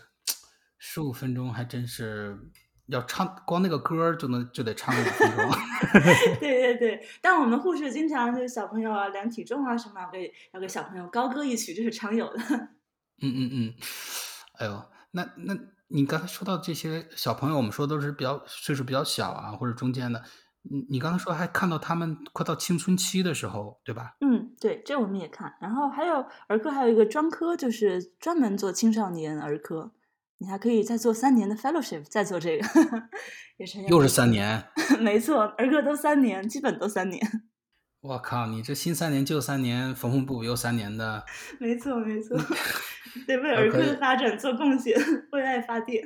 [0.77, 2.38] 十五分钟还真是
[2.88, 5.51] 要唱，光那个歌儿就能就得唱五分钟。
[6.39, 12.39] 对对对，但我们护士经常就是小朋友啊量体重啊什么，要给要给小朋友高歌一曲，这是常有的。
[13.21, 13.73] 嗯嗯嗯，
[14.60, 15.55] 哎呦，那那
[15.88, 20.23] 你刚才说到这些小朋友，我们说都是比较岁数比较小啊，或者中间的。
[20.63, 24.15] 你你刚才说还看到他们快到青春期的时候，对吧？
[24.21, 25.56] 嗯，对，这我们也看。
[25.60, 29.91] 然后还有儿科，还有一个专科，就是专门做青少年儿科。
[30.38, 32.65] 你还可以再做三年的 fellowship，再做这个，
[33.58, 34.63] 也是又是三年。
[35.02, 37.21] 没错，儿科都三年，基本都三年。
[38.02, 41.24] 我靠，你这新三年旧三年，缝缝补又三年的。
[41.60, 42.38] 没错没错，
[43.28, 44.95] 得为儿科的发展做贡献，
[45.32, 46.04] 为爱发电。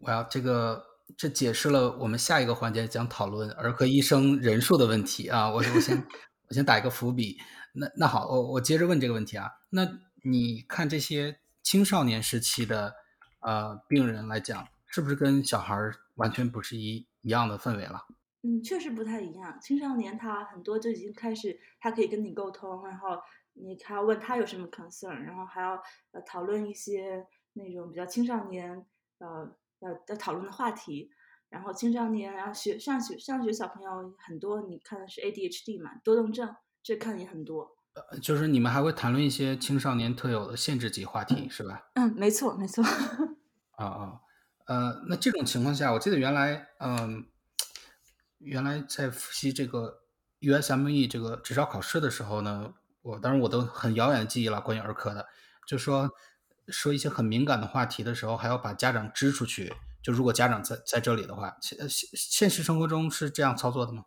[0.00, 0.95] 我要这个。
[1.16, 5.48] 这解释了我们下一个环节将讨论儿科医生人数的问题啊！
[5.48, 5.96] 我我先
[6.48, 7.38] 我先打一个伏笔。
[7.72, 9.50] 那那好，我我接着问这个问题啊。
[9.70, 9.88] 那
[10.24, 12.94] 你看这些青少年时期的
[13.40, 15.74] 呃病人来讲，是不是跟小孩
[16.16, 18.04] 完全不是一一样的氛围了？
[18.42, 19.58] 嗯，确实不太一样。
[19.60, 23.18] 青少年他很多就已经开始，他可以跟你沟通，然后
[23.54, 28.84] 你还要问他有什么 concern，然后还要呃讨论一些那种比较青少年
[29.16, 29.56] 呃。
[29.80, 31.10] 要要讨论的话题，
[31.48, 37.76] 然后青少年，然后学上学上学小朋友很多，你看的是 ADHD 嘛，多动症，这看也很多。
[37.94, 41.88] 呃，就是你们还会谈论一些青少年特有的限制级话题，是吧？
[41.94, 42.84] 嗯，没错，没错。
[43.72, 44.20] 啊啊，
[44.66, 47.26] 呃，那这种情况下，我记得原来，嗯，
[48.38, 50.02] 原来在复习这个
[50.40, 55.26] USME 这个执照考试的时候呢，我当然我都很遥远的记忆了，关于儿科的，
[55.66, 56.10] 就说。
[56.68, 59.72] 说一些很敏感的话题的时候，还要把家长支出去。
[60.02, 64.04] 就如果家长在在这里的话，现现现实生活中是这样操作的吗？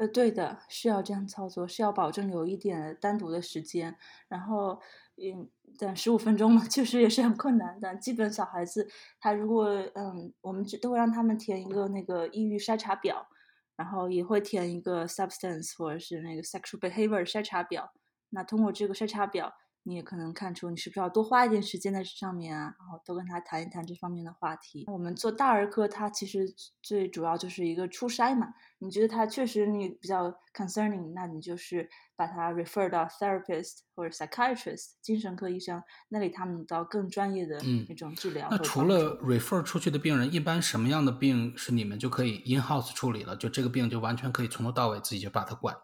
[0.00, 3.96] 呃，对的，是要这样操作，是要保证有一点单独的时间。
[4.28, 4.80] 然后，
[5.16, 7.94] 嗯，等十五分钟嘛， 确实也是很困难的。
[7.96, 8.88] 基本小孩子
[9.20, 13.28] 他如果嗯，我们都会让他们填一个那个抑郁筛查表，
[13.76, 17.92] 然后也会填一个 substance 或者是那个 sexual behavior 筛查表。
[18.30, 19.52] 那通过这个筛查表。
[19.84, 24.84] 你也可能看出你是不是要多花一点时间在这上面啊，然后多跟他谈一谈这方面的话题。
[24.86, 28.54] 我们做大儿科，它其实最主要就是一个初筛嘛。
[28.78, 38.48] 你觉得他确实你比较 concerning，那你就是把他 refer 到 therapist 或者 psychiatrist 精神科医生那里，他们到更专业的那种治疗。
[38.50, 43.36] 那除了 refer 出去的病人，一般什么样的病是你们就可以 in house 处理了？
[43.36, 45.76] 就这个病就完全可以从头到尾自己就把它管。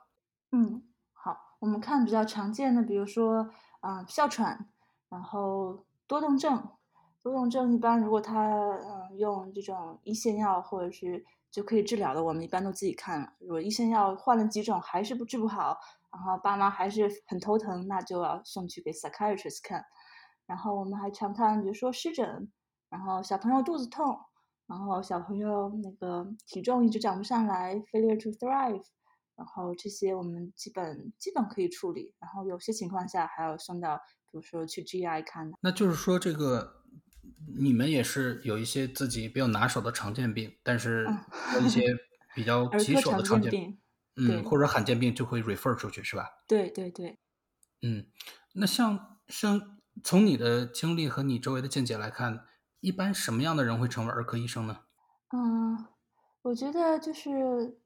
[0.52, 0.82] 嗯，
[1.12, 3.50] 好，我们看比较常见的，比如说。
[3.88, 4.68] 啊，哮喘，
[5.09, 6.62] 然后多动症，
[7.22, 13.33] 多动症一般如果他嗯用这种一线药或者是就可以治疗的，我们一般都自己看了。
[13.38, 15.79] 如果一线药换了几种还是不治不好，
[16.12, 19.83] 然后爸妈还是很头疼，那就要送去给 psychiatrist 看。
[20.44, 22.53] 然后我们还常看，比如说湿疹，
[22.90, 24.18] 然后小朋友肚子痛，
[24.66, 28.85] 然后小朋友那个体重一直长不上来，failure to thrive。
[29.38, 35.53] 然后这些我们基本基本可以处理，然后有些情况下还要送到，比如说去 GI 看。
[35.61, 36.83] 那就是说，这个
[37.57, 41.07] 你们也是有一些自己比较拿手的常见病，但是
[41.64, 41.83] 一些
[42.35, 43.79] 比较 棘手的常见病，
[44.16, 46.29] 嗯，或者罕见病就会 refer 出去，是吧？
[46.48, 47.20] 对对对。
[47.83, 48.07] 嗯，
[48.55, 52.44] 那像像从你的经历和你周围的见解来看，
[52.81, 54.81] 一般什么样的人会成为儿科医生呢？
[55.33, 55.87] 嗯，
[56.42, 57.79] 我觉得就是。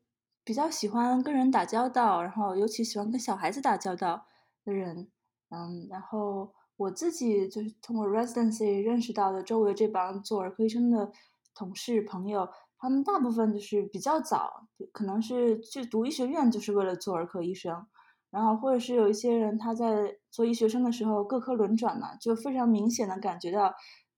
[0.44, 4.26] 比较喜欢跟人打交道，然后尤其喜欢跟小孩子打交道
[4.64, 5.08] 的人，
[5.50, 11.12] 嗯，然后我自己就是通过 residency 认识到的周围这帮做儿科医生的
[11.54, 17.86] 同事朋友，他们大部分就是比较早，可能是去读医学院就是为了做儿科医生，
[18.30, 23.72] 然后或者是有一些人他在做医学生的时候各科轮转嘛，就非常明显的感觉到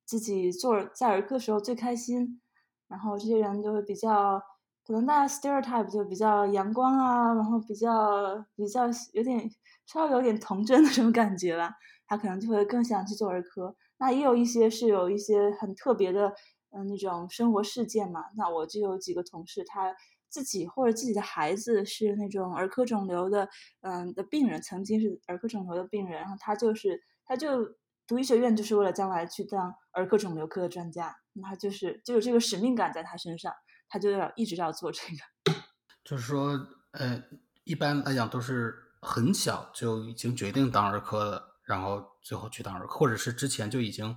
[0.07, 2.41] 自己做在儿科时候最开心，
[2.89, 4.43] 然后这些人就会比较。
[4.87, 9.51] 可能大家 stereotype 就比较阳光啊，然后比较比较有点
[9.87, 11.75] 稍微有点童真的这种感觉吧，
[12.07, 13.75] 他可能就会更想去做儿科。
[13.97, 16.35] 那也有一些是有一些很特别的，
[16.70, 18.25] 嗯，那种生活事件嘛。
[18.37, 19.94] 那我就有几个同事，他
[20.29, 23.49] 自己或者自己的孩子是那种儿科肿瘤的，
[23.81, 27.64] 嗯的病人，曾经是儿科肿瘤的病人，然后他就是他就
[28.07, 33.51] 读医学院就是为了将来去当儿科肿瘤科的专家，那就是就有这个使命感在他身上。
[33.88, 35.01] 他就要一直要做这
[35.44, 35.55] 个，
[36.05, 37.23] 就是说，呃，
[37.64, 44.16] 一般来讲都是很小就已经决定当儿科的，然后最后去当儿科，或者是之前就已经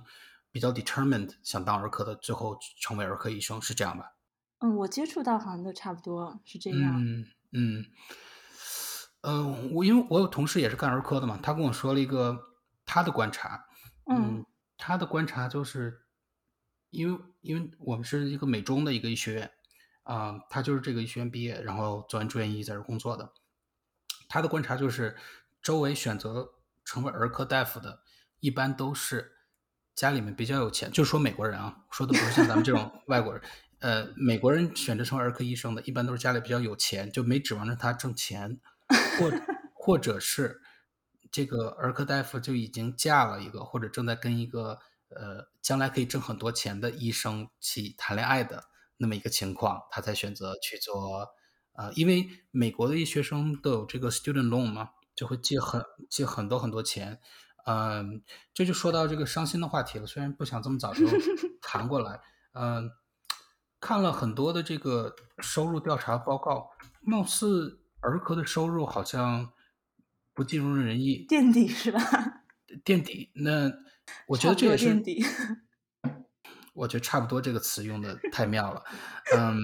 [0.50, 4.14] 比较 determined 想当儿科的，最后成为儿科医生，是这样吧？
[4.60, 7.00] 嗯，我接触到好像都差不多是这样。
[7.00, 7.84] 嗯嗯，
[9.22, 12.36] 嗯，我因为我有同事也是干儿科的嘛，他跟我说了一个
[12.84, 13.64] 他的观察，
[14.10, 14.44] 嗯，
[14.76, 16.00] 他的观察就是，
[16.90, 19.50] 因为因为我们是一个美中的一个医学院，
[20.08, 23.30] 啊，他就是这个医学院毕业，然后做完住院医在这工作的，
[24.26, 25.14] 他的观察就是，
[25.62, 28.00] 周围选择成为儿科大夫的，
[28.40, 29.32] 一般都是
[29.94, 33.42] 家里面比较有钱，就说美国人啊，说的不是像咱们这种 外国人。
[33.80, 38.58] 呃，美国人选择成为儿科医生的，一般都是家里比较有钱，就没指望着他挣钱，
[39.18, 39.30] 或
[39.74, 40.60] 或者是
[41.30, 48.64] 这个儿科大夫就已经嫁了一个，或者正在跟一个呃将来可以挣很多钱的医生去谈恋爱的
[48.98, 51.26] 那么一个情况，他才选择去做。
[51.72, 57.18] 呃，因为美国的医学生都有这个 student loan 嘛，就会借很借很多很多钱。
[57.64, 61.06] 嗯，这就说到这个伤心的话题了，虽然不想这么早就
[61.62, 62.20] 谈过来，
[62.52, 62.90] 嗯。
[63.80, 66.68] 看了很多的这个收入调查报告，
[67.00, 69.52] 貌似儿科的收入好像
[70.34, 72.00] 不尽如人意，垫底是吧？
[72.82, 73.70] 垫底，那
[74.26, 75.24] 我觉得这也是垫底。
[76.78, 78.82] 我觉得差不多这个词用的太妙了，
[79.36, 79.58] 嗯，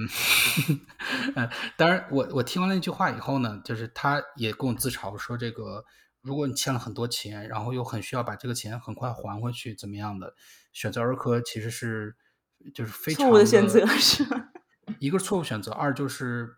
[1.37, 1.49] 嗯，
[1.79, 5.85] 当然，我我听完了那句话以后呢，就是他也跟我自嘲说，这个
[6.21, 10.35] 如果你欠了很多钱，然后又很需要把这个钱很快还回去，怎么样的，
[10.73, 12.17] 选择儿科其实是。
[12.73, 14.49] 就是非常错误的选择，是吗？
[14.99, 16.49] 一个错误选择，二就是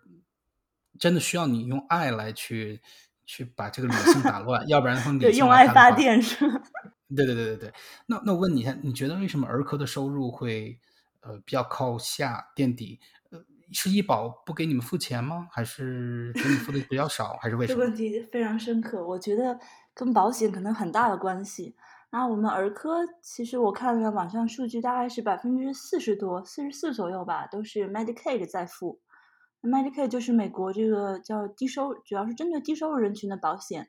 [1.01, 2.81] 真的需要你用爱来去
[3.25, 6.63] 去把这个理性打乱，要不然的话，对，用爱发电是吗？
[7.17, 7.73] 对对对对对。
[8.07, 10.79] 那那我问你一下，你觉得为什么儿科的收入会
[11.21, 13.01] 呃比较靠下垫底？
[13.31, 15.49] 呃，是医保不给你们付钱吗？
[15.51, 17.37] 还是给你付的比较少？
[17.41, 17.77] 还是为什么？
[17.77, 19.59] 这个问题非常深刻，我觉得
[19.95, 21.75] 跟保险可能很大的关系。
[22.11, 29.01] 那我们儿科其实我看了网上数据，大概是百分之四十多，四十四左右吧，都是 Medicaid 在付。
[29.61, 33.89] Medicaid 就是美国这个叫低收，主要是针对低收入人群的保险。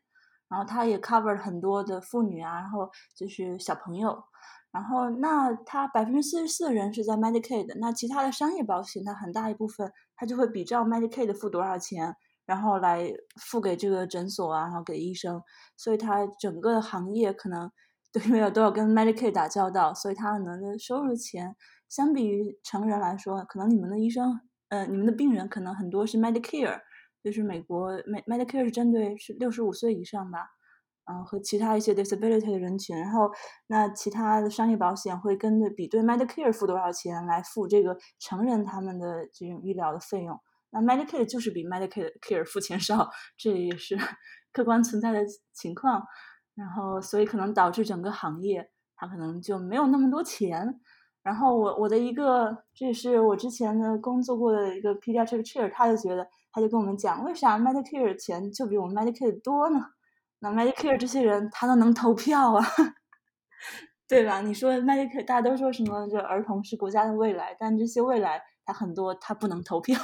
[0.49, 4.23] 然后他也 cover 很多的妇女啊，然后就是小朋友。
[4.71, 15.41] 然后那他百分之四十四的人是在 Medicaid，那其他的商业保险它很大一部分它就会比照 Medicaid 付多少钱，然后来付给这个诊所啊，然后给医生。
[15.75, 17.71] 所以它整个行业可能。
[18.09, 21.57] 都，因为都要跟 Medicaid 打交道，所以他能的收入钱
[21.89, 26.79] 相比于成人来说，可能你们的医生，呃，你们的病人可能很多是 Medicare，
[27.27, 27.91] 就是美国
[28.25, 30.47] Medicare 是针对是六十五岁以上吧，
[31.11, 33.29] 嗯，和其他一些 disability 的人群，然后
[33.67, 43.97] 那其他的商业保险会跟着比对 Medicare 付多少钱来付这个成人他们的这种医疗的费用，那 Medicare 就是比 Medicare 付钱少，这也是
[44.53, 46.03] 客观存在的情况。
[46.55, 50.79] 然后，所以可能导致整个行业，它可能就没有那么多钱。
[51.21, 59.79] 然后我我的一个，这也是我之前的工作过的一个 pediatric chair，他就觉得，他就跟我们讲，为啥 Medicare 钱就比我们 Medicare 多呢？
[60.39, 62.65] 那 Medicare 这些人他都能投票啊，
[64.07, 64.41] 对吧？
[64.41, 69.97] 你说 Medicare 大家都说什么这儿童是国家的未来，但这些未来他很多他不能投票，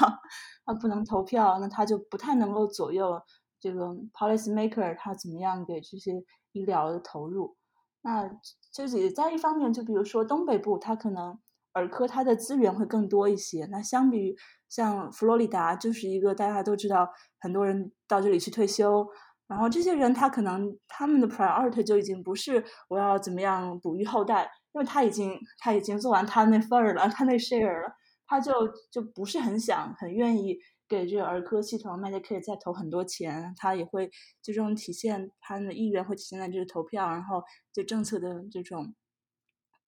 [0.65, 3.21] 他不能投票，那他就不太能够左右
[3.59, 6.23] 这个 policy maker 他怎么样给这些。
[6.55, 7.57] 医疗的投入，
[8.03, 8.29] 那
[8.71, 11.39] 就是在一方面，就比如说东北部，它可能
[11.71, 13.65] 儿科它的资源会更多一些。
[13.71, 14.35] 那相比于
[14.73, 17.07] 像佛罗里达，就是一个大家都知道，
[17.39, 19.07] 很多人到这里去退休，
[19.47, 27.93] 然后这些人他可能他们的 priority 就已经不是我要怎么样哺育后代，因为他已经他已经做完他那份儿了，他那 share 了，
[28.25, 28.51] 他就
[28.91, 30.57] 就不是很想很愿意。
[30.85, 34.05] 给这个儿科系统，Medicaid 再投很多钱，他也会
[34.43, 37.41] 就这种体现他的意愿，会体现在这个投票，然后
[37.73, 38.93] 就政策的这种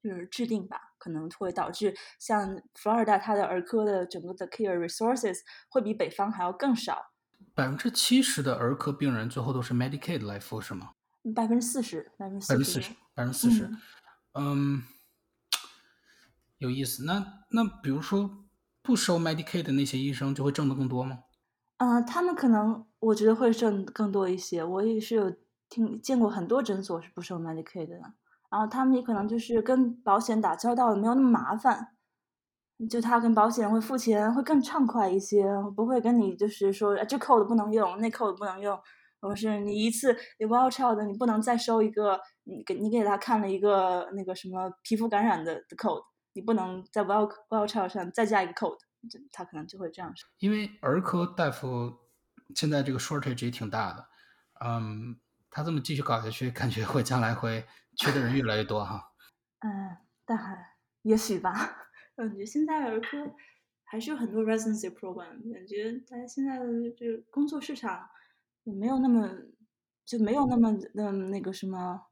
[0.08, 5.40] 就是制定吧，可能会导致像伏尔达它的儿科的整个的 care resources
[5.70, 7.12] 会比北方还要更少。
[7.54, 10.92] 百分之七十的儿科病人最后都是 Medicaid 来付是吗？
[11.36, 13.70] 百分之四十，百分之四十，百分之四十，
[14.34, 14.84] 嗯，
[16.60, 17.04] 有意思。
[17.06, 18.42] 那那比如说。
[18.86, 21.24] 不收 Medicaid 的那些医生就会挣得更多吗？
[21.78, 24.64] 嗯，他们可能我觉得会挣更多一些。
[24.64, 25.36] 我也是有
[25.68, 28.14] 听见过很多诊所是不收 Medicaid 的，
[28.56, 31.90] 然后他们也可能就是跟保险打交道没有那么麻烦，
[32.90, 35.46] 就他跟保险会付钱会更畅快一些，
[35.76, 38.80] 不会跟你就是说这 code 不能用，那 code 不能用，
[39.20, 46.06] 或是你一次你 Well Child 你不能再收一个，你给你给他看了一个那个什么皮肤感染的的 code。
[46.32, 48.78] 你不能在 well well child 上再加一个 code，
[49.34, 50.30] 他可能就会这样说。
[50.40, 51.94] 因为儿科大夫
[52.56, 54.06] 现在这个 shortage 也挺大的，
[54.62, 55.18] 嗯，
[55.50, 57.66] 他这么继续搞下去，感觉会将来会
[57.96, 59.12] 缺的人越来越多哈。
[59.60, 61.54] 嗯，但还也许吧。
[62.16, 63.36] 感觉现在儿科
[63.84, 66.66] 还是有很多 residency program，感觉大家现在的
[66.96, 68.08] 这个工作市场
[68.64, 69.30] 也没有那么
[70.06, 72.08] 就没有那么的那个什么，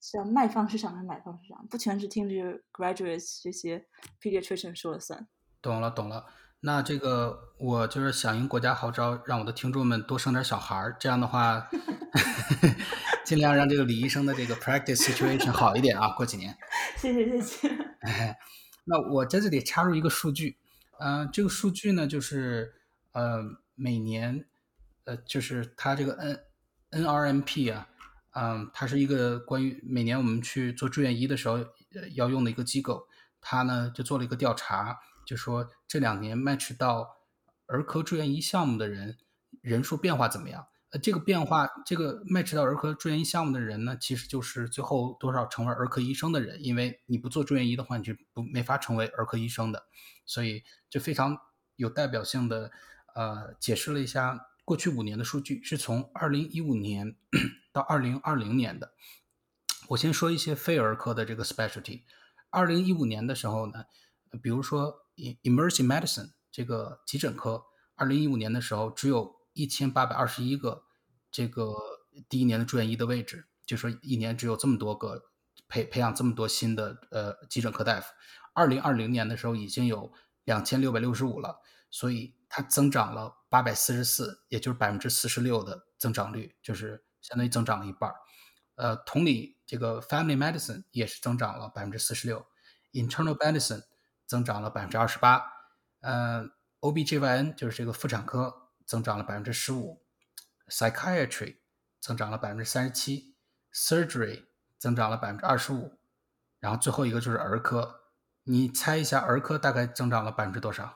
[0.00, 3.86] 像卖方市场还是买方市场，不全是听着 graduates 这些
[4.20, 5.26] pediatrician 说了算。
[5.62, 6.26] 懂了，懂了。
[6.60, 11.68] 那这个我就是响应国家号召，让我的听众们多生点小孩儿，这样的话，
[13.24, 16.08] 尽量让这个李医生的这个 practice situation 好一点啊。
[16.16, 16.56] 过几年，
[16.98, 17.68] 谢谢谢谢。
[18.84, 20.56] 那我在这里插入一个数据，
[20.98, 22.74] 嗯，这个数据呢，就是
[23.12, 23.40] 呃，
[23.76, 24.44] 每年，
[25.04, 27.86] 呃，就是它这个 N NRMP 啊，
[28.34, 33.06] 嗯，它是一个关于每年我们去做住院医的时候呃要用的一个机构，
[33.40, 34.98] 它呢就做了一个调查。
[35.28, 37.18] 就说这两年 match 到
[37.66, 39.18] 儿科住院医项目的人
[39.60, 40.66] 人数变化怎么样？
[40.88, 49.84] 呃，这个变化，这个 match 到儿科住院医项目的人呢，其实就是最后多少成为儿科医生的人，因为你不做住院医的话，你就不没法成为儿科医生的。
[50.24, 51.36] 所以就非常
[51.76, 52.70] 有代表性的，
[53.14, 57.16] 呃，解释了一下过去五年的数据，是从二零一五年
[57.70, 58.94] 到二零二零年的。
[59.88, 62.04] 我先说一些非儿科的这个 specialty。
[62.48, 63.84] 二零一五年的时候呢，
[64.42, 65.04] 比如说。
[65.42, 67.64] Emergency medicine 这个急诊科，
[67.96, 70.84] 二零一五年的时候只有一千八百二十一个
[71.30, 71.74] 这个
[72.28, 75.24] 第一年的住院医的位置，就说一年只有这么多个
[75.66, 78.12] 培培养这么多新的呃急诊科大夫。
[78.54, 80.12] 二零二零年的时候已经有
[80.44, 81.60] 两千六百六十五了，
[81.90, 88.12] 所以它增长了八百四十四，也就是百分之四十六的增长率，就是相当于增长了一半。
[88.76, 92.46] 呃，同理，这个 Family medicine 也是增长了百分之四十六
[92.92, 93.82] ，Internal medicine。
[94.28, 95.42] 增长了百分之二十八，
[96.02, 96.44] 呃
[96.80, 100.04] ，OBGYN 就是这个妇产科增长了百分之十五
[100.68, 101.56] ，Psychiatry
[101.98, 103.34] 增长了百分之三十七
[103.72, 104.44] ，Surgery
[104.76, 105.98] 增长了百分之二十五，
[106.60, 108.02] 然后最后一个就是儿科，
[108.44, 110.94] 你猜一下儿科大概增长了百分之多少？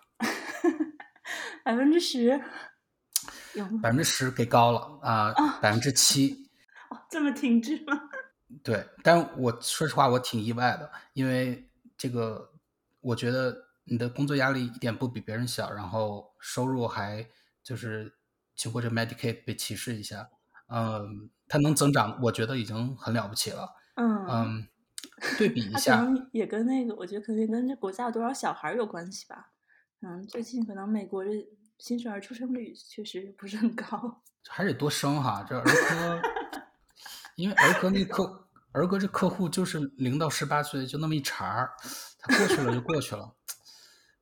[1.65, 2.37] 百分之十，
[3.83, 6.51] 百分之十给高了啊，百分之七，
[7.09, 7.99] 这么停滞吗？
[8.63, 11.67] 对，但我说实话我挺意外的，因为
[11.97, 12.52] 这个。
[13.03, 17.29] 我觉得你的工作压力一点不比别人小，然后收入还
[17.63, 18.15] 就是
[18.57, 20.31] 经过这 Medicaid 被歧视一下，
[20.69, 23.69] 嗯，它能增长，我觉得已经很了不起了。
[23.97, 24.69] 嗯嗯，
[25.37, 29.51] 对比 一下，可能也跟那个，我觉得肯定跟这国家有多少小孩有关系吧。
[30.01, 31.31] 嗯，最近可能美国的
[31.79, 35.45] 新生儿出生率确实不是很高，还得多生哈。
[35.49, 36.23] 这儿科，
[37.37, 38.42] 因为儿科那客
[38.73, 41.73] 儿科这客户就是零到十八岁就那么一茬儿。
[42.19, 43.35] 它过去了就过去了，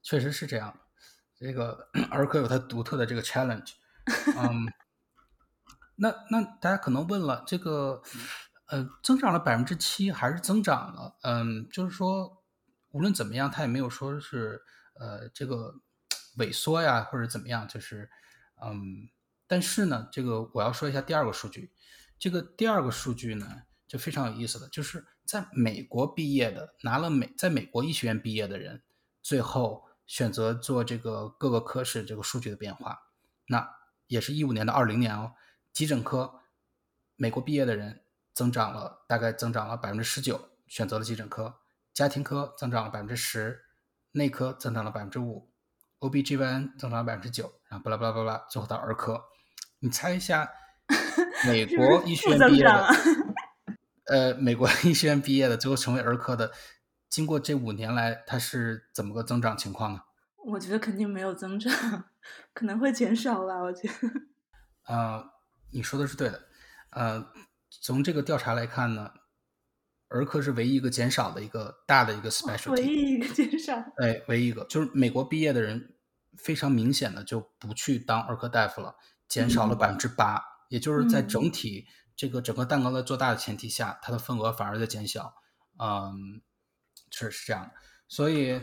[0.02, 0.74] 确实是这样。
[1.36, 3.72] 这个 儿科有它独特的这个 challenge，
[4.36, 4.72] 嗯，
[5.96, 8.02] 那那大家可能问了，这个
[8.66, 11.16] 呃增长了百分之七还是增长了？
[11.22, 12.42] 嗯，就是说
[12.90, 14.60] 无论怎么样，它也没有说是
[14.94, 15.74] 呃这个
[16.38, 18.10] 萎缩呀或者怎么样，就是
[18.62, 19.08] 嗯，
[19.46, 21.72] 但是呢，这个我要说一下第二个数据，
[22.18, 25.04] 这个第二个数据呢就非常有意思的就是。
[25.26, 28.82] 在美国毕业的，拿了美在美国医学院毕业的人，
[29.22, 33.02] 最后选择做这个各个科室这个数据的变化，
[33.46, 33.70] 那
[34.08, 35.34] 也是一五年到二零年哦。
[35.72, 36.40] 急诊科，
[37.14, 38.02] 美国毕业的人
[38.34, 41.60] 增长了，大概增长了百分之十九，选择了急诊科。
[41.94, 43.66] 家庭科增长了百分之十，
[44.10, 45.48] 内科增长了百分之五
[46.00, 49.26] ，OBGYN 增长了百分之九，然后巴拉巴拉巴拉，最后到儿科。
[49.78, 50.50] 你猜一下，
[51.46, 52.88] 美国医学院毕业的？
[54.10, 56.50] 呃，美国医学院毕业的，最后成为儿科的，
[57.08, 60.00] 经过这五年来，他是怎么个增长情况呢？
[60.46, 62.06] 我觉得肯定没有增长，
[62.52, 63.60] 可能会减少吧。
[63.62, 63.94] 我觉得。
[64.92, 65.24] 呃，
[65.70, 66.42] 你说的是对的。
[66.90, 67.24] 呃，
[67.70, 69.12] 从这个调查来看呢，
[70.08, 72.72] 儿科是唯一一个减少的一个大的一个 specialty。
[72.72, 73.76] 唯一一个减少。
[73.98, 75.94] 哎，唯一一个就是美国毕业的人
[76.36, 78.96] 非常明显的就不去当儿科大夫了，
[79.28, 81.86] 减少了百分之八，也就是在整体。
[82.20, 85.34] 这个整个蛋糕在做大的前提下，它的份额反而在减小，
[85.78, 86.42] 嗯，
[87.10, 87.62] 是是这样。
[87.62, 87.72] 的，
[88.08, 88.60] 所以，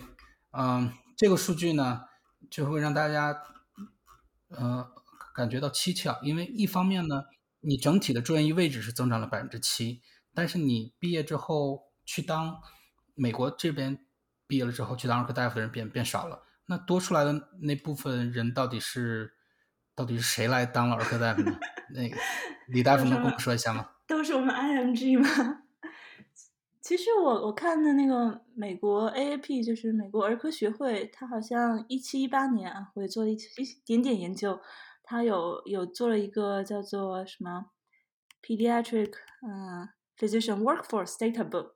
[0.52, 2.04] 嗯，这个数据呢，
[2.52, 3.36] 就会让大家，
[4.50, 4.86] 嗯，
[5.34, 7.24] 感觉到蹊跷，因为一方面呢，
[7.62, 10.04] 你整体的住院医位置是增长了百分之七，
[10.36, 12.62] 但是你毕业之后去当
[13.16, 14.06] 美国这边
[14.46, 19.34] 毕业了之后去当儿科大夫的人变变少了，那多出来的那部分人到底是？
[19.98, 21.58] 到底是谁来当了儿科大夫呢？
[21.90, 22.16] 那个
[22.68, 23.90] 李大夫能跟我们说一下吗？
[24.06, 25.64] 都是我们 IMG 吗？
[26.82, 34.62] 其实我我看的那个美国 AAP 就是美国儿科学会，他好像一七一八年啊，我也做了一一点点研究，
[35.04, 37.66] 他有有做了一个叫做什么
[38.42, 41.72] Pediatric 嗯 Physician Workforce Data Book，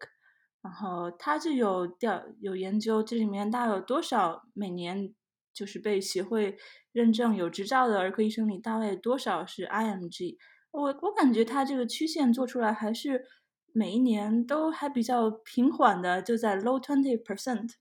[0.61, 5.13] 然后他就有调有研究这里面大概有多少每年
[5.53, 6.57] 就是被协会
[6.91, 10.37] 认证有执照的儿科医生里，大概多少是 IMG？
[10.71, 13.25] 我我感觉它这个曲线做出来还是
[13.73, 17.71] 每一年都还比较平缓的，就在 low twenty percent，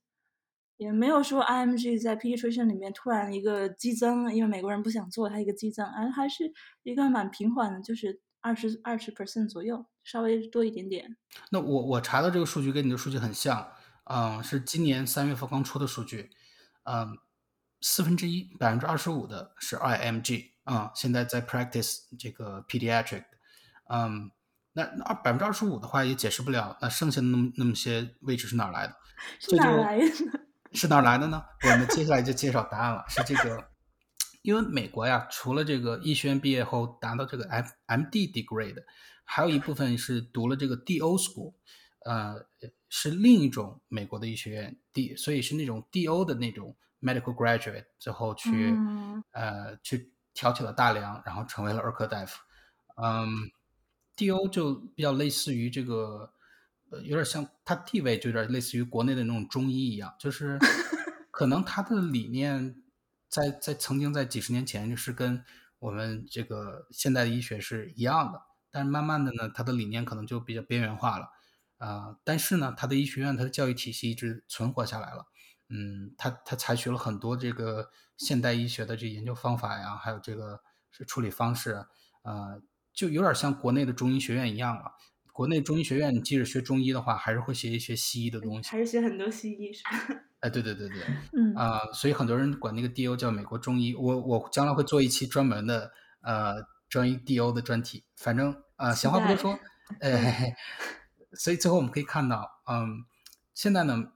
[0.77, 6.53] 也没有说 IMG 在 pediatrician 里面突然一个激增，因为美国人不想做它一个激增，而还是
[6.83, 11.17] 一个蛮平缓的，就是二十二十 percent 左右，稍微多一点点。
[11.51, 13.73] 那我我查的这个数据跟你的数据很像，
[14.05, 16.31] 嗯，是今年三月份刚出的数据，
[16.85, 17.19] 嗯，
[17.81, 20.51] 四分之一百分之二十五的是 IMG。
[20.65, 23.25] 啊，现在在 practice 这个 pediatric，
[23.89, 24.31] 嗯，
[24.75, 28.95] 那二百分之二十五的话也解释不了，那剩下的那么那么些位置是哪来的？
[29.41, 30.07] 是哪来的？
[30.73, 31.43] 是哪来的呢？
[31.65, 33.69] 我们接下来就介绍答案了，是这个，
[34.43, 38.85] 因为美国呀，除了这个医学院毕业后达到这个 M M D degree 的，
[39.25, 41.55] 还有一部分是读了这个 D O school，
[42.05, 42.47] 呃，
[42.89, 48.75] 是另一种美国的医学院 D，所以是那种 D O 的那种 medical graduate 之后去
[49.33, 50.13] 呃去。
[50.33, 52.41] 挑起了大梁，然后成为了儿科大夫。
[52.95, 53.51] 嗯
[54.15, 54.47] ，D.O.
[54.47, 56.33] 就比较类似于这个，
[56.89, 60.57] 呃，有点像他地位就有点类似于国内的那种中医一样，就是
[61.33, 62.81] 可能他的理念
[63.29, 65.45] 在在曾经在几十年前就是跟
[65.81, 68.41] 我们这个现代的医学是一样的，
[68.71, 71.29] 但是慢慢的呢，他的理念可能就比较边缘化了。
[71.79, 75.27] 啊，但是呢，他的医学院他的教育体系一直存活下来了。
[75.71, 80.61] 嗯，他他采取了很多这个现代医学的这研究方法呀，还有这个
[80.91, 81.87] 是处理方式，
[82.23, 82.61] 呃，
[82.93, 84.93] 就有点像国内的中医学院一样了。
[85.33, 89.91] 国内中医学院，你即使学中医的话，还是会学一学西医的东西，还是学很多西医是吧？
[90.41, 90.99] 哎，对对对对，
[91.33, 93.95] 嗯啊，所以很多人管那个 D.O 叫美国中医。
[93.95, 95.93] 我我将来会做一期专门的
[96.23, 96.57] 呃
[96.89, 98.05] 专于 D.O 的专题。
[98.17, 99.59] 反正啊，闲话不多说，
[100.01, 100.55] 哎，
[101.35, 103.05] 所以最后我们可以看到，嗯，
[103.55, 104.13] 现在呢。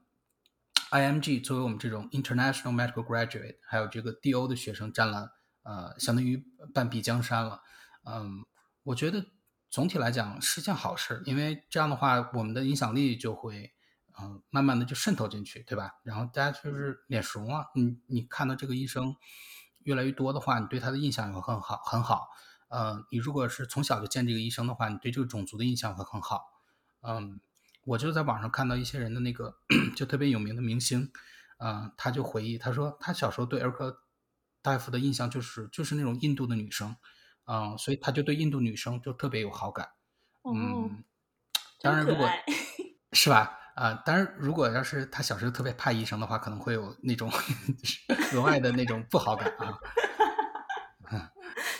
[0.91, 5.31] IMG 作为我们这种 International Medical Graduate，还有这个 DO 的学生占了
[5.63, 7.61] 呃相当于半壁江山了。
[8.05, 8.45] 嗯，
[8.83, 9.25] 我觉得
[9.69, 13.73] 总体来讲是件好事，因为这样的话我们的影响力就会
[14.19, 15.95] 嗯慢慢的就渗透进去，对吧？
[16.03, 19.15] 然后大家就是脸熟嘛，你你看到这个医生
[19.79, 22.27] 越来越多的话，你对他的印象也会很好很好。
[22.69, 26.45] 嗯，你如果是从小就见这个医生的话，你对这个种族的印象会很好。
[27.01, 27.41] 嗯。
[27.85, 29.55] 我就在网上看到一些人的那个
[29.95, 31.11] 就特别有名的明星，
[31.57, 33.99] 啊，他就回忆，他说他小时候对儿科
[34.61, 36.95] 大夫的印象就是就是那种印度的女生，
[37.43, 39.89] 啊，所以他就对印度女生就特别有好感。
[40.43, 41.03] 嗯，
[41.81, 42.27] 当然如果
[43.13, 47.31] 是吧，啊，当然如果要是他小时候特别怕医生的话，可能会有那种
[48.33, 49.77] 额外的那种不好感啊。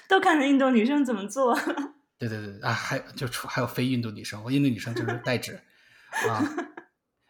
[0.08, 1.56] 都看着印度女生怎么做。
[2.20, 5.60] 对对对啊，还就出还有非印度女生，我印度女生就是代指。
[6.30, 6.44] 啊，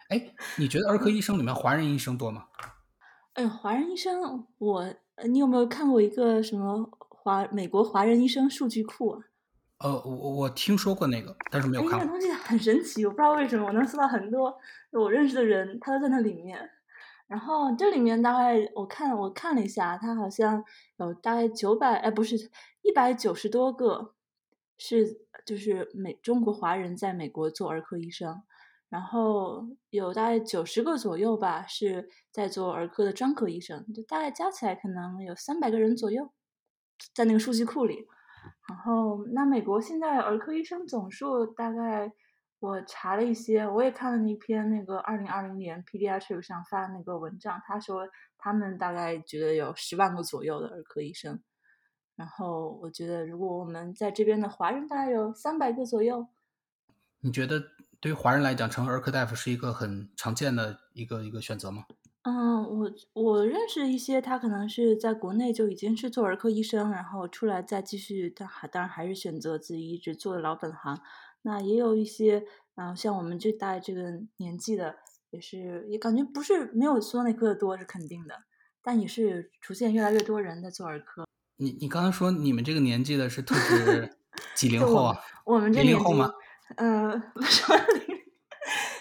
[0.10, 2.46] 哎，你觉得儿科医生里面华人医生多吗？
[3.34, 4.94] 哎，华人医生，我
[5.28, 9.20] 你有没有看过一个什么华美国华人医生数据库啊？
[9.80, 12.00] 呃，我我听说过那个，但是没有看。
[12.00, 14.58] 那个东西很神奇，我不知道为什么我能搜到很多
[14.92, 16.70] 我认识的人，他都在那里面。
[17.28, 20.64] 然后这里面大概我看我看了一下，他好像
[20.98, 22.38] 有大概九百哎，不是
[22.84, 24.14] 一百九十多个
[24.78, 28.44] 是就是美中国华人在美国做儿科医生。
[28.88, 36.32] 然后有大概九十个左右吧，是在做儿科的专科医生，就大概加起来可能有三百个人左右，
[37.14, 38.08] 在那个数据库里。
[38.70, 42.14] 然后，那美国现在儿科医生总数大概，
[42.60, 48.08] 我查了一些，我也看了那篇那个二零二零年 Pediatric 上发的那个文章，他说
[48.38, 51.42] 他们大概觉得有十万个左右的儿科医生。
[52.16, 56.28] 然后，我觉得如果我们在这边的华人大概有三百个左右，
[57.20, 57.75] 你觉得？
[58.06, 61.86] 对于华人来讲，成为儿科大夫是一个很常见的一个一个选择吗？
[62.22, 71.02] 嗯，我我认识一些，他可能是在国内就已经是做儿科医生，然后出来再继续，但还当然还是选择自己一直做的老本行。
[71.42, 72.46] 那也有一些，
[72.76, 74.98] 嗯，像我们这代这个年纪的，
[75.32, 78.36] 也是也感觉不是没有说那科的多是肯定的，
[78.84, 81.26] 但也是出现越来越多人在做儿科。
[81.58, 84.16] 你你刚刚说你们这个年纪的是特指
[84.56, 85.20] 几零后啊？
[85.44, 86.16] 我们这零零后
[86.70, 86.76] 吗？
[86.78, 88.18] 嗯，说零，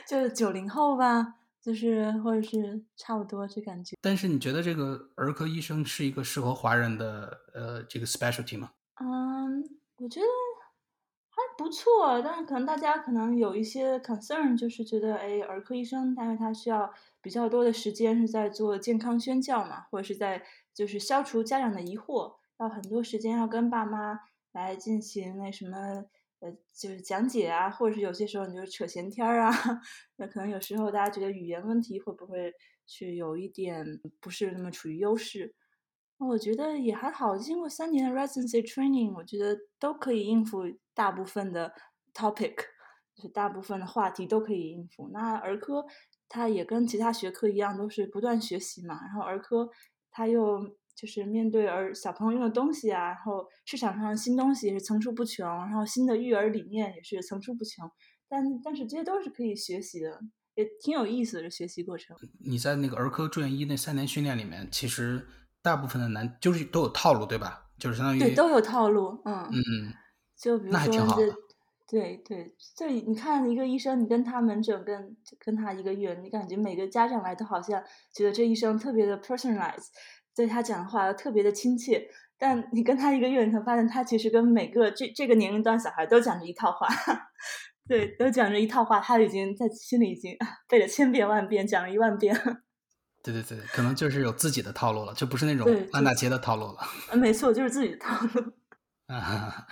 [0.06, 3.96] 就是九零后吧，就是或者是差不多这感觉。
[4.02, 8.70] 但是你觉得这个儿科医生是一个适合华人的呃这个 specialty 吗？
[9.00, 9.64] 嗯，
[9.96, 10.26] 我觉得
[11.30, 16.92] 还不错，但是可能大家可能有一些 concern，就是觉得哎，儿科医生，但是他需要
[17.22, 20.44] 比较多的时间是在做健康宣教嘛，或者是在
[20.74, 24.20] 就是消除家长的疑惑，要很多时间要跟爸妈
[24.52, 26.04] 来进行那什么。
[26.44, 29.50] 呃，就是讲解啊，或者是有些时候你就扯闲天儿啊，
[30.16, 32.52] 那可能有时候大家觉得语言问题会不会
[32.86, 35.54] 是有一点不是那么处于优势？
[36.18, 41.72] 我觉得也还好，经过三年的 residency training，我觉得都可以应付大部分的
[42.12, 42.54] topic，
[43.16, 45.08] 就是大部分的话题都可以应付。
[45.12, 45.86] 那儿科
[46.28, 49.00] 它也跟其他学科一样，都是不断学习嘛。
[49.02, 49.70] 然后儿科
[50.10, 57.90] 它又就是面对儿小朋友用的东西啊，然后市场上新东西也是层出不穷，然后新的育儿理念也是层出不穷。
[58.28, 60.20] 但但是这些都是可以学习的，
[60.54, 62.16] 也挺有意思的学习过程。
[62.44, 65.26] 你在那个儿科住院医那三年训练里面，其实。
[65.64, 67.70] 大部分的难就是都有套路，对吧？
[67.78, 69.94] 就是相当于对都有套路，嗯嗯，
[70.38, 71.16] 就比如说
[71.88, 77.82] 对对，就你看一个医生，你跟他门诊跟跟他一个月，你感觉每个家长来都好像
[78.14, 79.86] 觉得这医生特别的 personalize，
[80.34, 82.08] 对他讲的话特别的亲切。
[82.36, 86.88] 但你跟他一个月，你才发现他其实跟每个这这个年龄段小孩都讲着一套话，
[87.88, 90.36] 对，都讲着一套话，他已经在心里已经
[90.68, 92.34] 背了千遍万遍，讲了一万遍。
[93.22, 96.78] 对对对，可能就是有自己的套路了，就不是那种烂大街的套路了。
[97.12, 98.52] 嗯，没错，就是自己的套路。
[99.06, 99.66] 啊，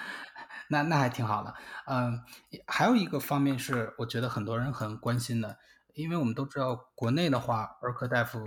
[0.71, 1.53] 那那还挺好的。
[1.87, 2.19] 嗯，
[2.67, 5.59] 还有一个方面是，我觉得很多人很关心的，
[5.93, 8.39] 因为我们都知道，国内的话，儿科大夫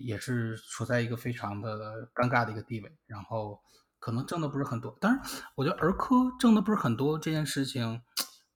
[0.00, 3.60] 也是处在一个非常的尴尬的一个地位，然后
[3.98, 4.96] 可能挣的不是很多。
[5.00, 5.22] 当然，
[5.54, 8.00] 我觉得儿科挣的不是很多这件事情，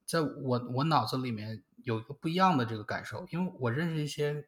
[0.05, 4.47] 在我我脑子里面有一个不一样的这个感受，因为我认识一些。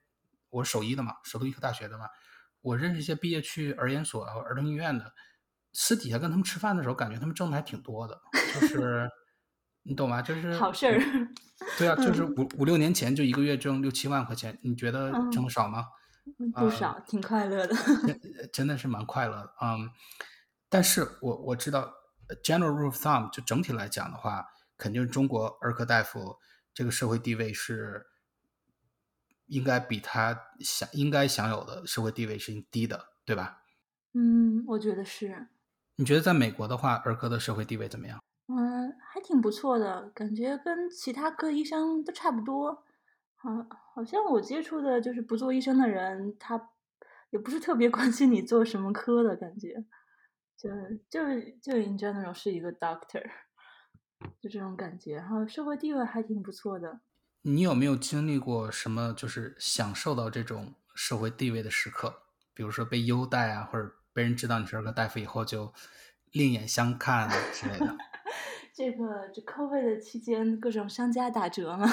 [0.52, 2.06] 我是首医的嘛，首都医科大学的嘛，
[2.62, 5.14] 我认识一些毕业去儿研所、儿童医院的，
[5.74, 8.18] 私底下跟他们吃饭的时候，感觉他们挣的还挺多的，
[8.54, 9.10] 就是
[9.84, 10.22] 你懂吗？
[10.22, 11.02] 就 是好事儿。
[11.78, 15.84] 对啊，就是五五六年前就一个月挣六七万块钱，你觉得挣的少吗？
[16.56, 17.76] 不少，挺快乐的。
[18.52, 19.90] 真的是蛮快乐的，嗯。
[20.70, 21.94] 但是我我知道
[22.44, 24.46] ，general rule of thumb 就整体来讲的话，
[24.78, 26.38] 肯定中国儿科大夫
[26.74, 28.08] 这个社会地位是。
[29.48, 33.62] 应该比他享应该享有的社会地位是低的，对吧？
[34.14, 35.50] 嗯，我觉得是。
[35.98, 38.20] 你觉得在美国的话，儿科的社会地位怎么样？
[38.48, 42.85] 嗯，还挺不错的，感觉跟其他科医生都差不多。
[43.46, 46.70] 好，好像我接触的就是不做医生的人，他
[47.30, 49.86] 也不是特别 关心你做什么科的感觉，
[50.58, 50.68] 就
[51.08, 51.20] 就
[51.62, 53.24] 就 in general 是一个 doctor，
[54.42, 55.18] 就这种感觉。
[55.18, 57.02] 然后社会地位还挺不错的。
[57.44, 62.24] 你有没有经历过什么就是享受到这种社会地位的时刻？
[62.56, 65.72] 比如说被优待啊，或者被人知道你是个大夫以后就
[66.32, 67.96] 另眼相看啊之类的。
[68.74, 71.88] 这个这 COVID 的期间，各种商家打折吗？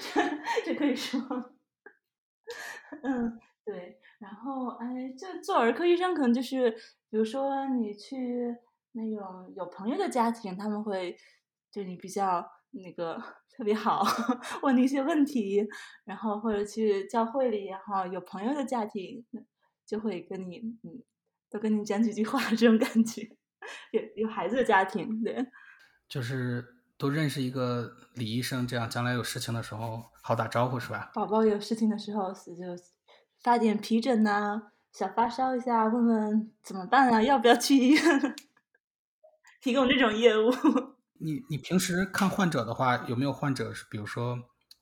[0.00, 0.20] 这
[0.66, 1.20] 这可以说。
[3.02, 3.98] 嗯， 对。
[4.18, 4.86] 然后哎，
[5.18, 6.70] 就做儿科医生，可能就是
[7.10, 8.56] 比如说你去
[8.92, 11.16] 那种有朋友的家庭，他们会
[11.72, 13.22] 对你比较那个。
[13.56, 14.02] 特别好，
[14.62, 15.64] 问你一些问题，
[16.04, 19.24] 然后或者去教会里，然后有朋友的家庭，
[19.86, 21.00] 就会跟你，嗯，
[21.48, 23.22] 都跟你讲几句话，这种感觉。
[23.92, 25.46] 有有孩子的家庭，对，
[26.08, 26.64] 就是
[26.96, 31.10] 都认识一个李医生，这样将来有事情的时候好打招呼，是吧？
[31.14, 32.82] 宝宝有事情的时候，就
[33.42, 37.22] 发点皮疹呐，小发烧一下，问问怎么办啊？
[37.22, 38.34] 要不要去医院？
[39.60, 40.50] 提供这种业务。
[41.20, 44.38] 你你平时看患者的话，有没有患者是比如说，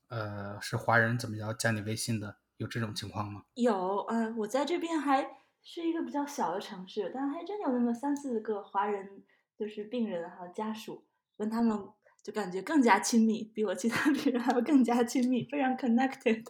[0.09, 2.37] 呃，是华人怎么着加你微信的？
[2.59, 3.43] 有这种情况吗？
[3.55, 5.27] 有，呃，我在这边还
[5.63, 9.25] 是一个比较小的城市，但还真有那么三四个华人，
[9.57, 11.05] 就是病人还有家属，
[11.37, 11.77] 跟他们
[12.23, 16.45] 就感觉更加亲密，比我其他病人还要更加亲密，非常 connected，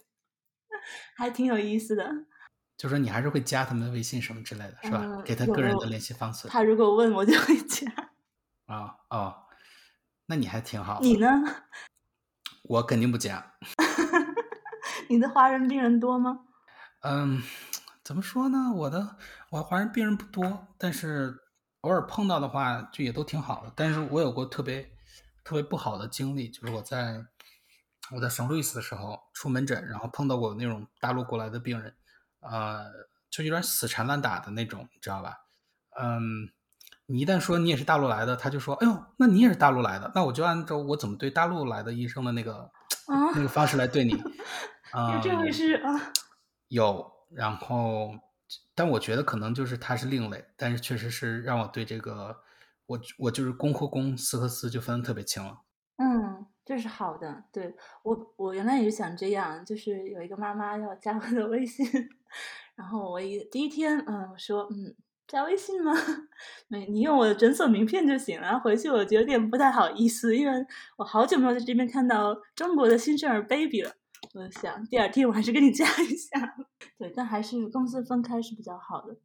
[1.16, 2.10] 还挺有意思的。
[2.76, 5.22] 就说你还是会加他们的微信什么之类的，是吧？
[5.24, 6.48] 给他个人的联系方式。
[6.48, 7.90] 他如果问我就会加。
[8.66, 9.36] 啊哦。
[10.26, 11.00] 那你还挺好。
[11.02, 11.28] 你呢？
[12.62, 13.54] 我肯定不加。
[15.10, 16.40] 你的华人病人多吗？
[17.00, 17.42] 嗯，
[18.02, 18.72] 怎么说呢？
[18.74, 19.16] 我的
[19.50, 21.36] 我华人病人不多，但是
[21.82, 23.72] 偶尔碰到的话，就也都挺好的。
[23.76, 24.90] 但是我有过特别
[25.44, 27.24] 特别不好的经历，就是我在
[28.14, 31.94] 我在圣路易斯的时候出门诊，然后碰到过那种大陆过来的病人，
[32.40, 32.90] 呃，
[33.30, 35.36] 就有点死缠烂打的那种，你知道吧？
[36.00, 36.50] 嗯。
[37.06, 42.70] 你一旦说你也是大陆来的，他就说：“哎呦，那你也是大陆来的，那我就按照我怎么对大陆来的医生的那个
[43.34, 44.12] 那个方式来对你。
[45.12, 46.12] ”有这回事啊？
[46.68, 48.12] 有，然后，
[48.74, 52.34] 但我觉得可能就是他是另类，但是确实是让我对这个，
[52.92, 55.60] 我我就是公和公，私和私就分的特别清了。
[55.96, 57.44] 嗯，这是好的。
[57.52, 61.86] 对我，我原来也是想这样，就是有一个妈妈要加我的微信，
[62.76, 64.94] 然后我一第一天，嗯，我说，嗯。
[65.28, 65.92] 加微信吗？
[66.68, 68.60] 没，你用我的诊所名片就行了。
[68.60, 70.66] 回去我就有点不太好意思，因为
[70.98, 73.90] 我好久没有在这边看到中国的新生儿 baby 了。
[74.34, 76.54] 我想第二天我还是跟你加一下。
[76.98, 79.16] 对，但还是公司分开是比较好的。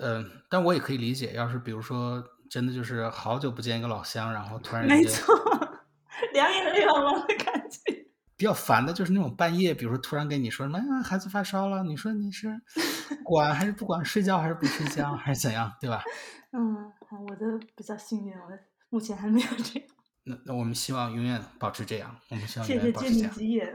[0.00, 5.34] 嗯，但我也可以理解，要是比如说真的就是好久不见一个老乡，然后突然没错，
[6.32, 8.06] 两眼泪汪汪的感觉。
[8.36, 12.60] 比较烦的就是那种半夜，比如说突然跟你说什么孩子发烧了，你说你是
[13.24, 16.02] 管还是不管，睡觉还是不睡觉，还是怎样，对吧？
[16.52, 16.92] 嗯，
[17.26, 18.48] 我的比较幸运，我
[18.90, 19.88] 目前还没有这样。
[20.24, 23.32] 那那我们希望永远保持这样，我们希望永远保持这样。
[23.32, 23.74] 谢谢借你吉言。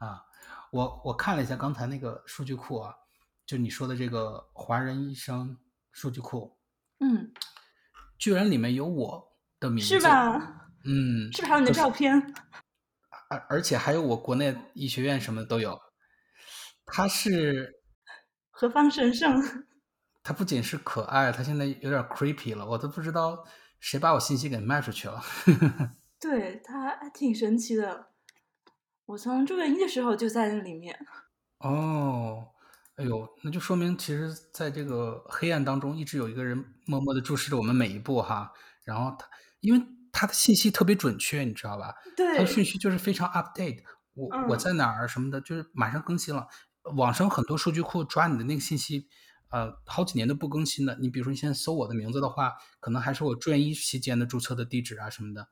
[0.00, 0.24] 啊，
[0.72, 2.92] 我我看了一下刚才那个数据库啊，
[3.46, 5.56] 就你说的这个华人医生
[5.92, 6.57] 数据库，
[7.00, 7.32] 嗯，
[8.18, 10.70] 居然里面有我的名字，是吧？
[10.84, 12.34] 嗯， 是不是还有你的照片？
[13.30, 15.78] 而而且还有我国内医学院什么的都有，
[16.86, 17.80] 他是
[18.50, 19.42] 何方神圣？
[20.24, 23.44] 他不仅是可爱，他现在有点 creepy 了，我都不知道
[23.80, 25.22] 谁把我信息给卖出去了。
[26.20, 28.08] 对他还挺神奇的，
[29.06, 30.98] 我从住院医的时候就在那里面。
[31.60, 32.48] 哦，
[32.98, 38.52] 哎呦，那就说明其实在这个黑暗当中，一直有一个人默默的注视着我们每一步哈。
[38.84, 39.26] 然后他
[39.60, 39.82] 因为。
[40.10, 41.94] 他的信息特别准确，你知道吧？
[42.16, 43.82] 对，他的信息就是非常 update。
[44.14, 46.48] 我我在哪儿什么的，就是马上更新了。
[46.96, 49.06] 网上很多数据库抓你的那个信息，
[49.50, 50.98] 呃，好几年都不更新的。
[50.98, 55.48] 你比如说，你现在搜我的名字的话，可能还是我住院医期间的注册的地址啊什么的。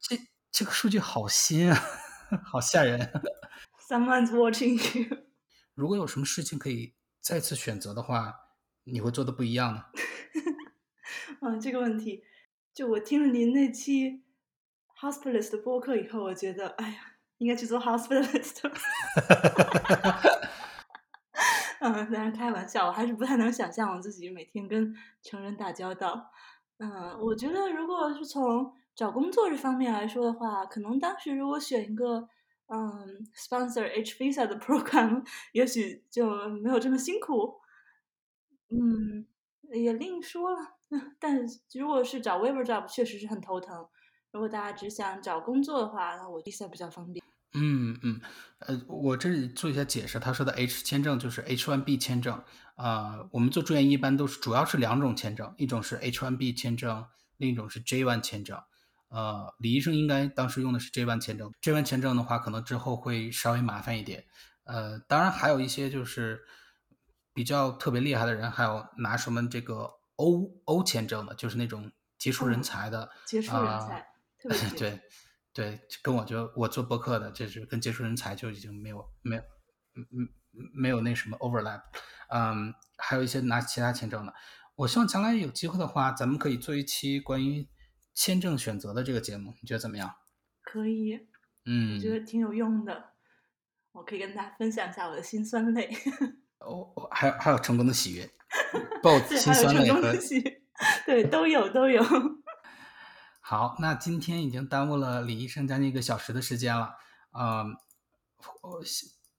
[0.00, 0.18] 这
[0.50, 1.80] 这个数据好新啊，
[2.44, 3.10] 好吓人。
[3.88, 5.23] Someone's watching you。
[5.74, 8.34] 如果有什么事情可以再次选择的话，
[8.84, 9.84] 你会做的不一样呢？
[11.40, 12.22] 嗯， 这个问题。
[12.72, 14.24] 就我听了您那期
[15.00, 16.96] hospitalist 的播客以后，我觉得，哎呀，
[17.38, 18.60] 应该去做 hospitalist。
[21.80, 26.30] 嗯，当然开玩笑，我还是不太能想象我自己每天跟成人打交道。
[26.78, 32.28] 嗯，我觉得如果是从找工作这方面来说的话，可能当时如果选一个
[32.66, 37.60] 嗯 sponsor H visa 的 program，也许就没有这么辛苦。
[38.70, 39.26] 嗯，
[39.72, 40.76] 也另说了。
[41.18, 41.44] 但
[41.74, 43.86] 如果是找 waiver job，确实是很头疼。
[44.32, 47.24] 如果大家只想找工作的话，那我 visa 比较方便。
[47.56, 48.20] 嗯嗯，
[48.58, 50.18] 呃，我这里做一下解释。
[50.18, 52.42] 他说的 H 签证就是 H1B 签证
[52.74, 53.28] 啊。
[53.30, 57.06] 我们做住院一般都是主要是两种签证，一种是 H1B 签证，
[57.36, 58.60] 另一种是 J1 签证。
[59.14, 61.52] 呃，李医生应该当时用的是 J1 签证。
[61.62, 64.24] J1 签证的话，可能之后会稍微麻烦一点。
[64.64, 66.40] 呃，当然还有一些就是
[67.32, 69.90] 比较特别厉害的人，还有拿什么这个。
[70.16, 71.90] 欧欧签证的，就是那种
[72.20, 74.06] 杰出人才的，杰出人才，
[74.78, 75.00] 对
[75.52, 79.42] 对，跟我就我做博客的，就是跟杰出人才就已经没有没有
[79.96, 80.28] 嗯嗯
[80.72, 81.80] 没有那什么 overlap，
[82.28, 84.32] 嗯，还有一些拿其他签证的，
[84.76, 87.68] 我希望将来有机会的话，咱们可以做一期关于
[88.14, 90.14] 签证选择的这个节目，你觉得怎么样？
[90.62, 91.26] 可以，
[91.66, 93.10] 嗯，我觉得挺有用的，
[93.92, 95.90] 我可以跟大家分享一下我的辛酸泪。
[96.60, 98.30] 哦，还有还有成功的喜悦。
[99.02, 100.14] 报心酸泪和
[101.04, 102.02] 对都有都有。
[103.40, 106.94] 好，那今天已经耽误了李医生将近一个小时的时间了，
[107.32, 107.76] 嗯，
[108.62, 108.80] 我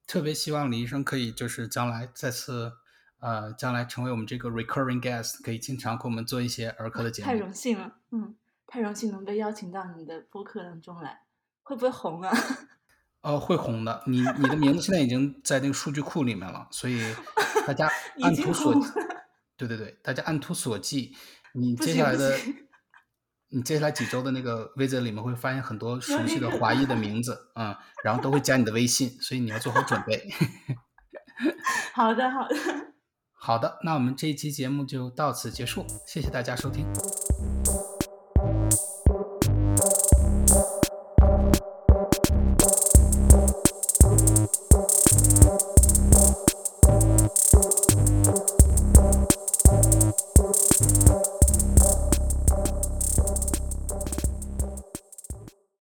[0.06, 2.74] 特别希望李医生可以就是将来再次
[3.20, 7.26] 呃将来成为我们这个 recurring guest，可以经常给我们做一些儿科的节目。
[7.26, 8.36] 太荣幸了，嗯，
[8.68, 11.22] 太荣幸能被邀请到你的播客当中来，
[11.64, 12.32] 会不会红啊？
[13.22, 17.02] 呃，会红的，你你的名字现在已经在那个数据库里面了，所以
[17.66, 17.90] 大家
[18.22, 18.74] 按图索。
[19.58, 21.12] 对对对，大家按图索骥，
[21.54, 22.38] 你接下来的，
[23.50, 30.30] 你接下来几周的那个 visit 里面会发现很多熟悉的华裔的名字啊，然后都会加你的微信，所以你要做好准备。
[31.94, 32.56] 好的，好的，
[33.34, 36.86] 好的，那我们这一期节目就到此结束，谢谢大家收听。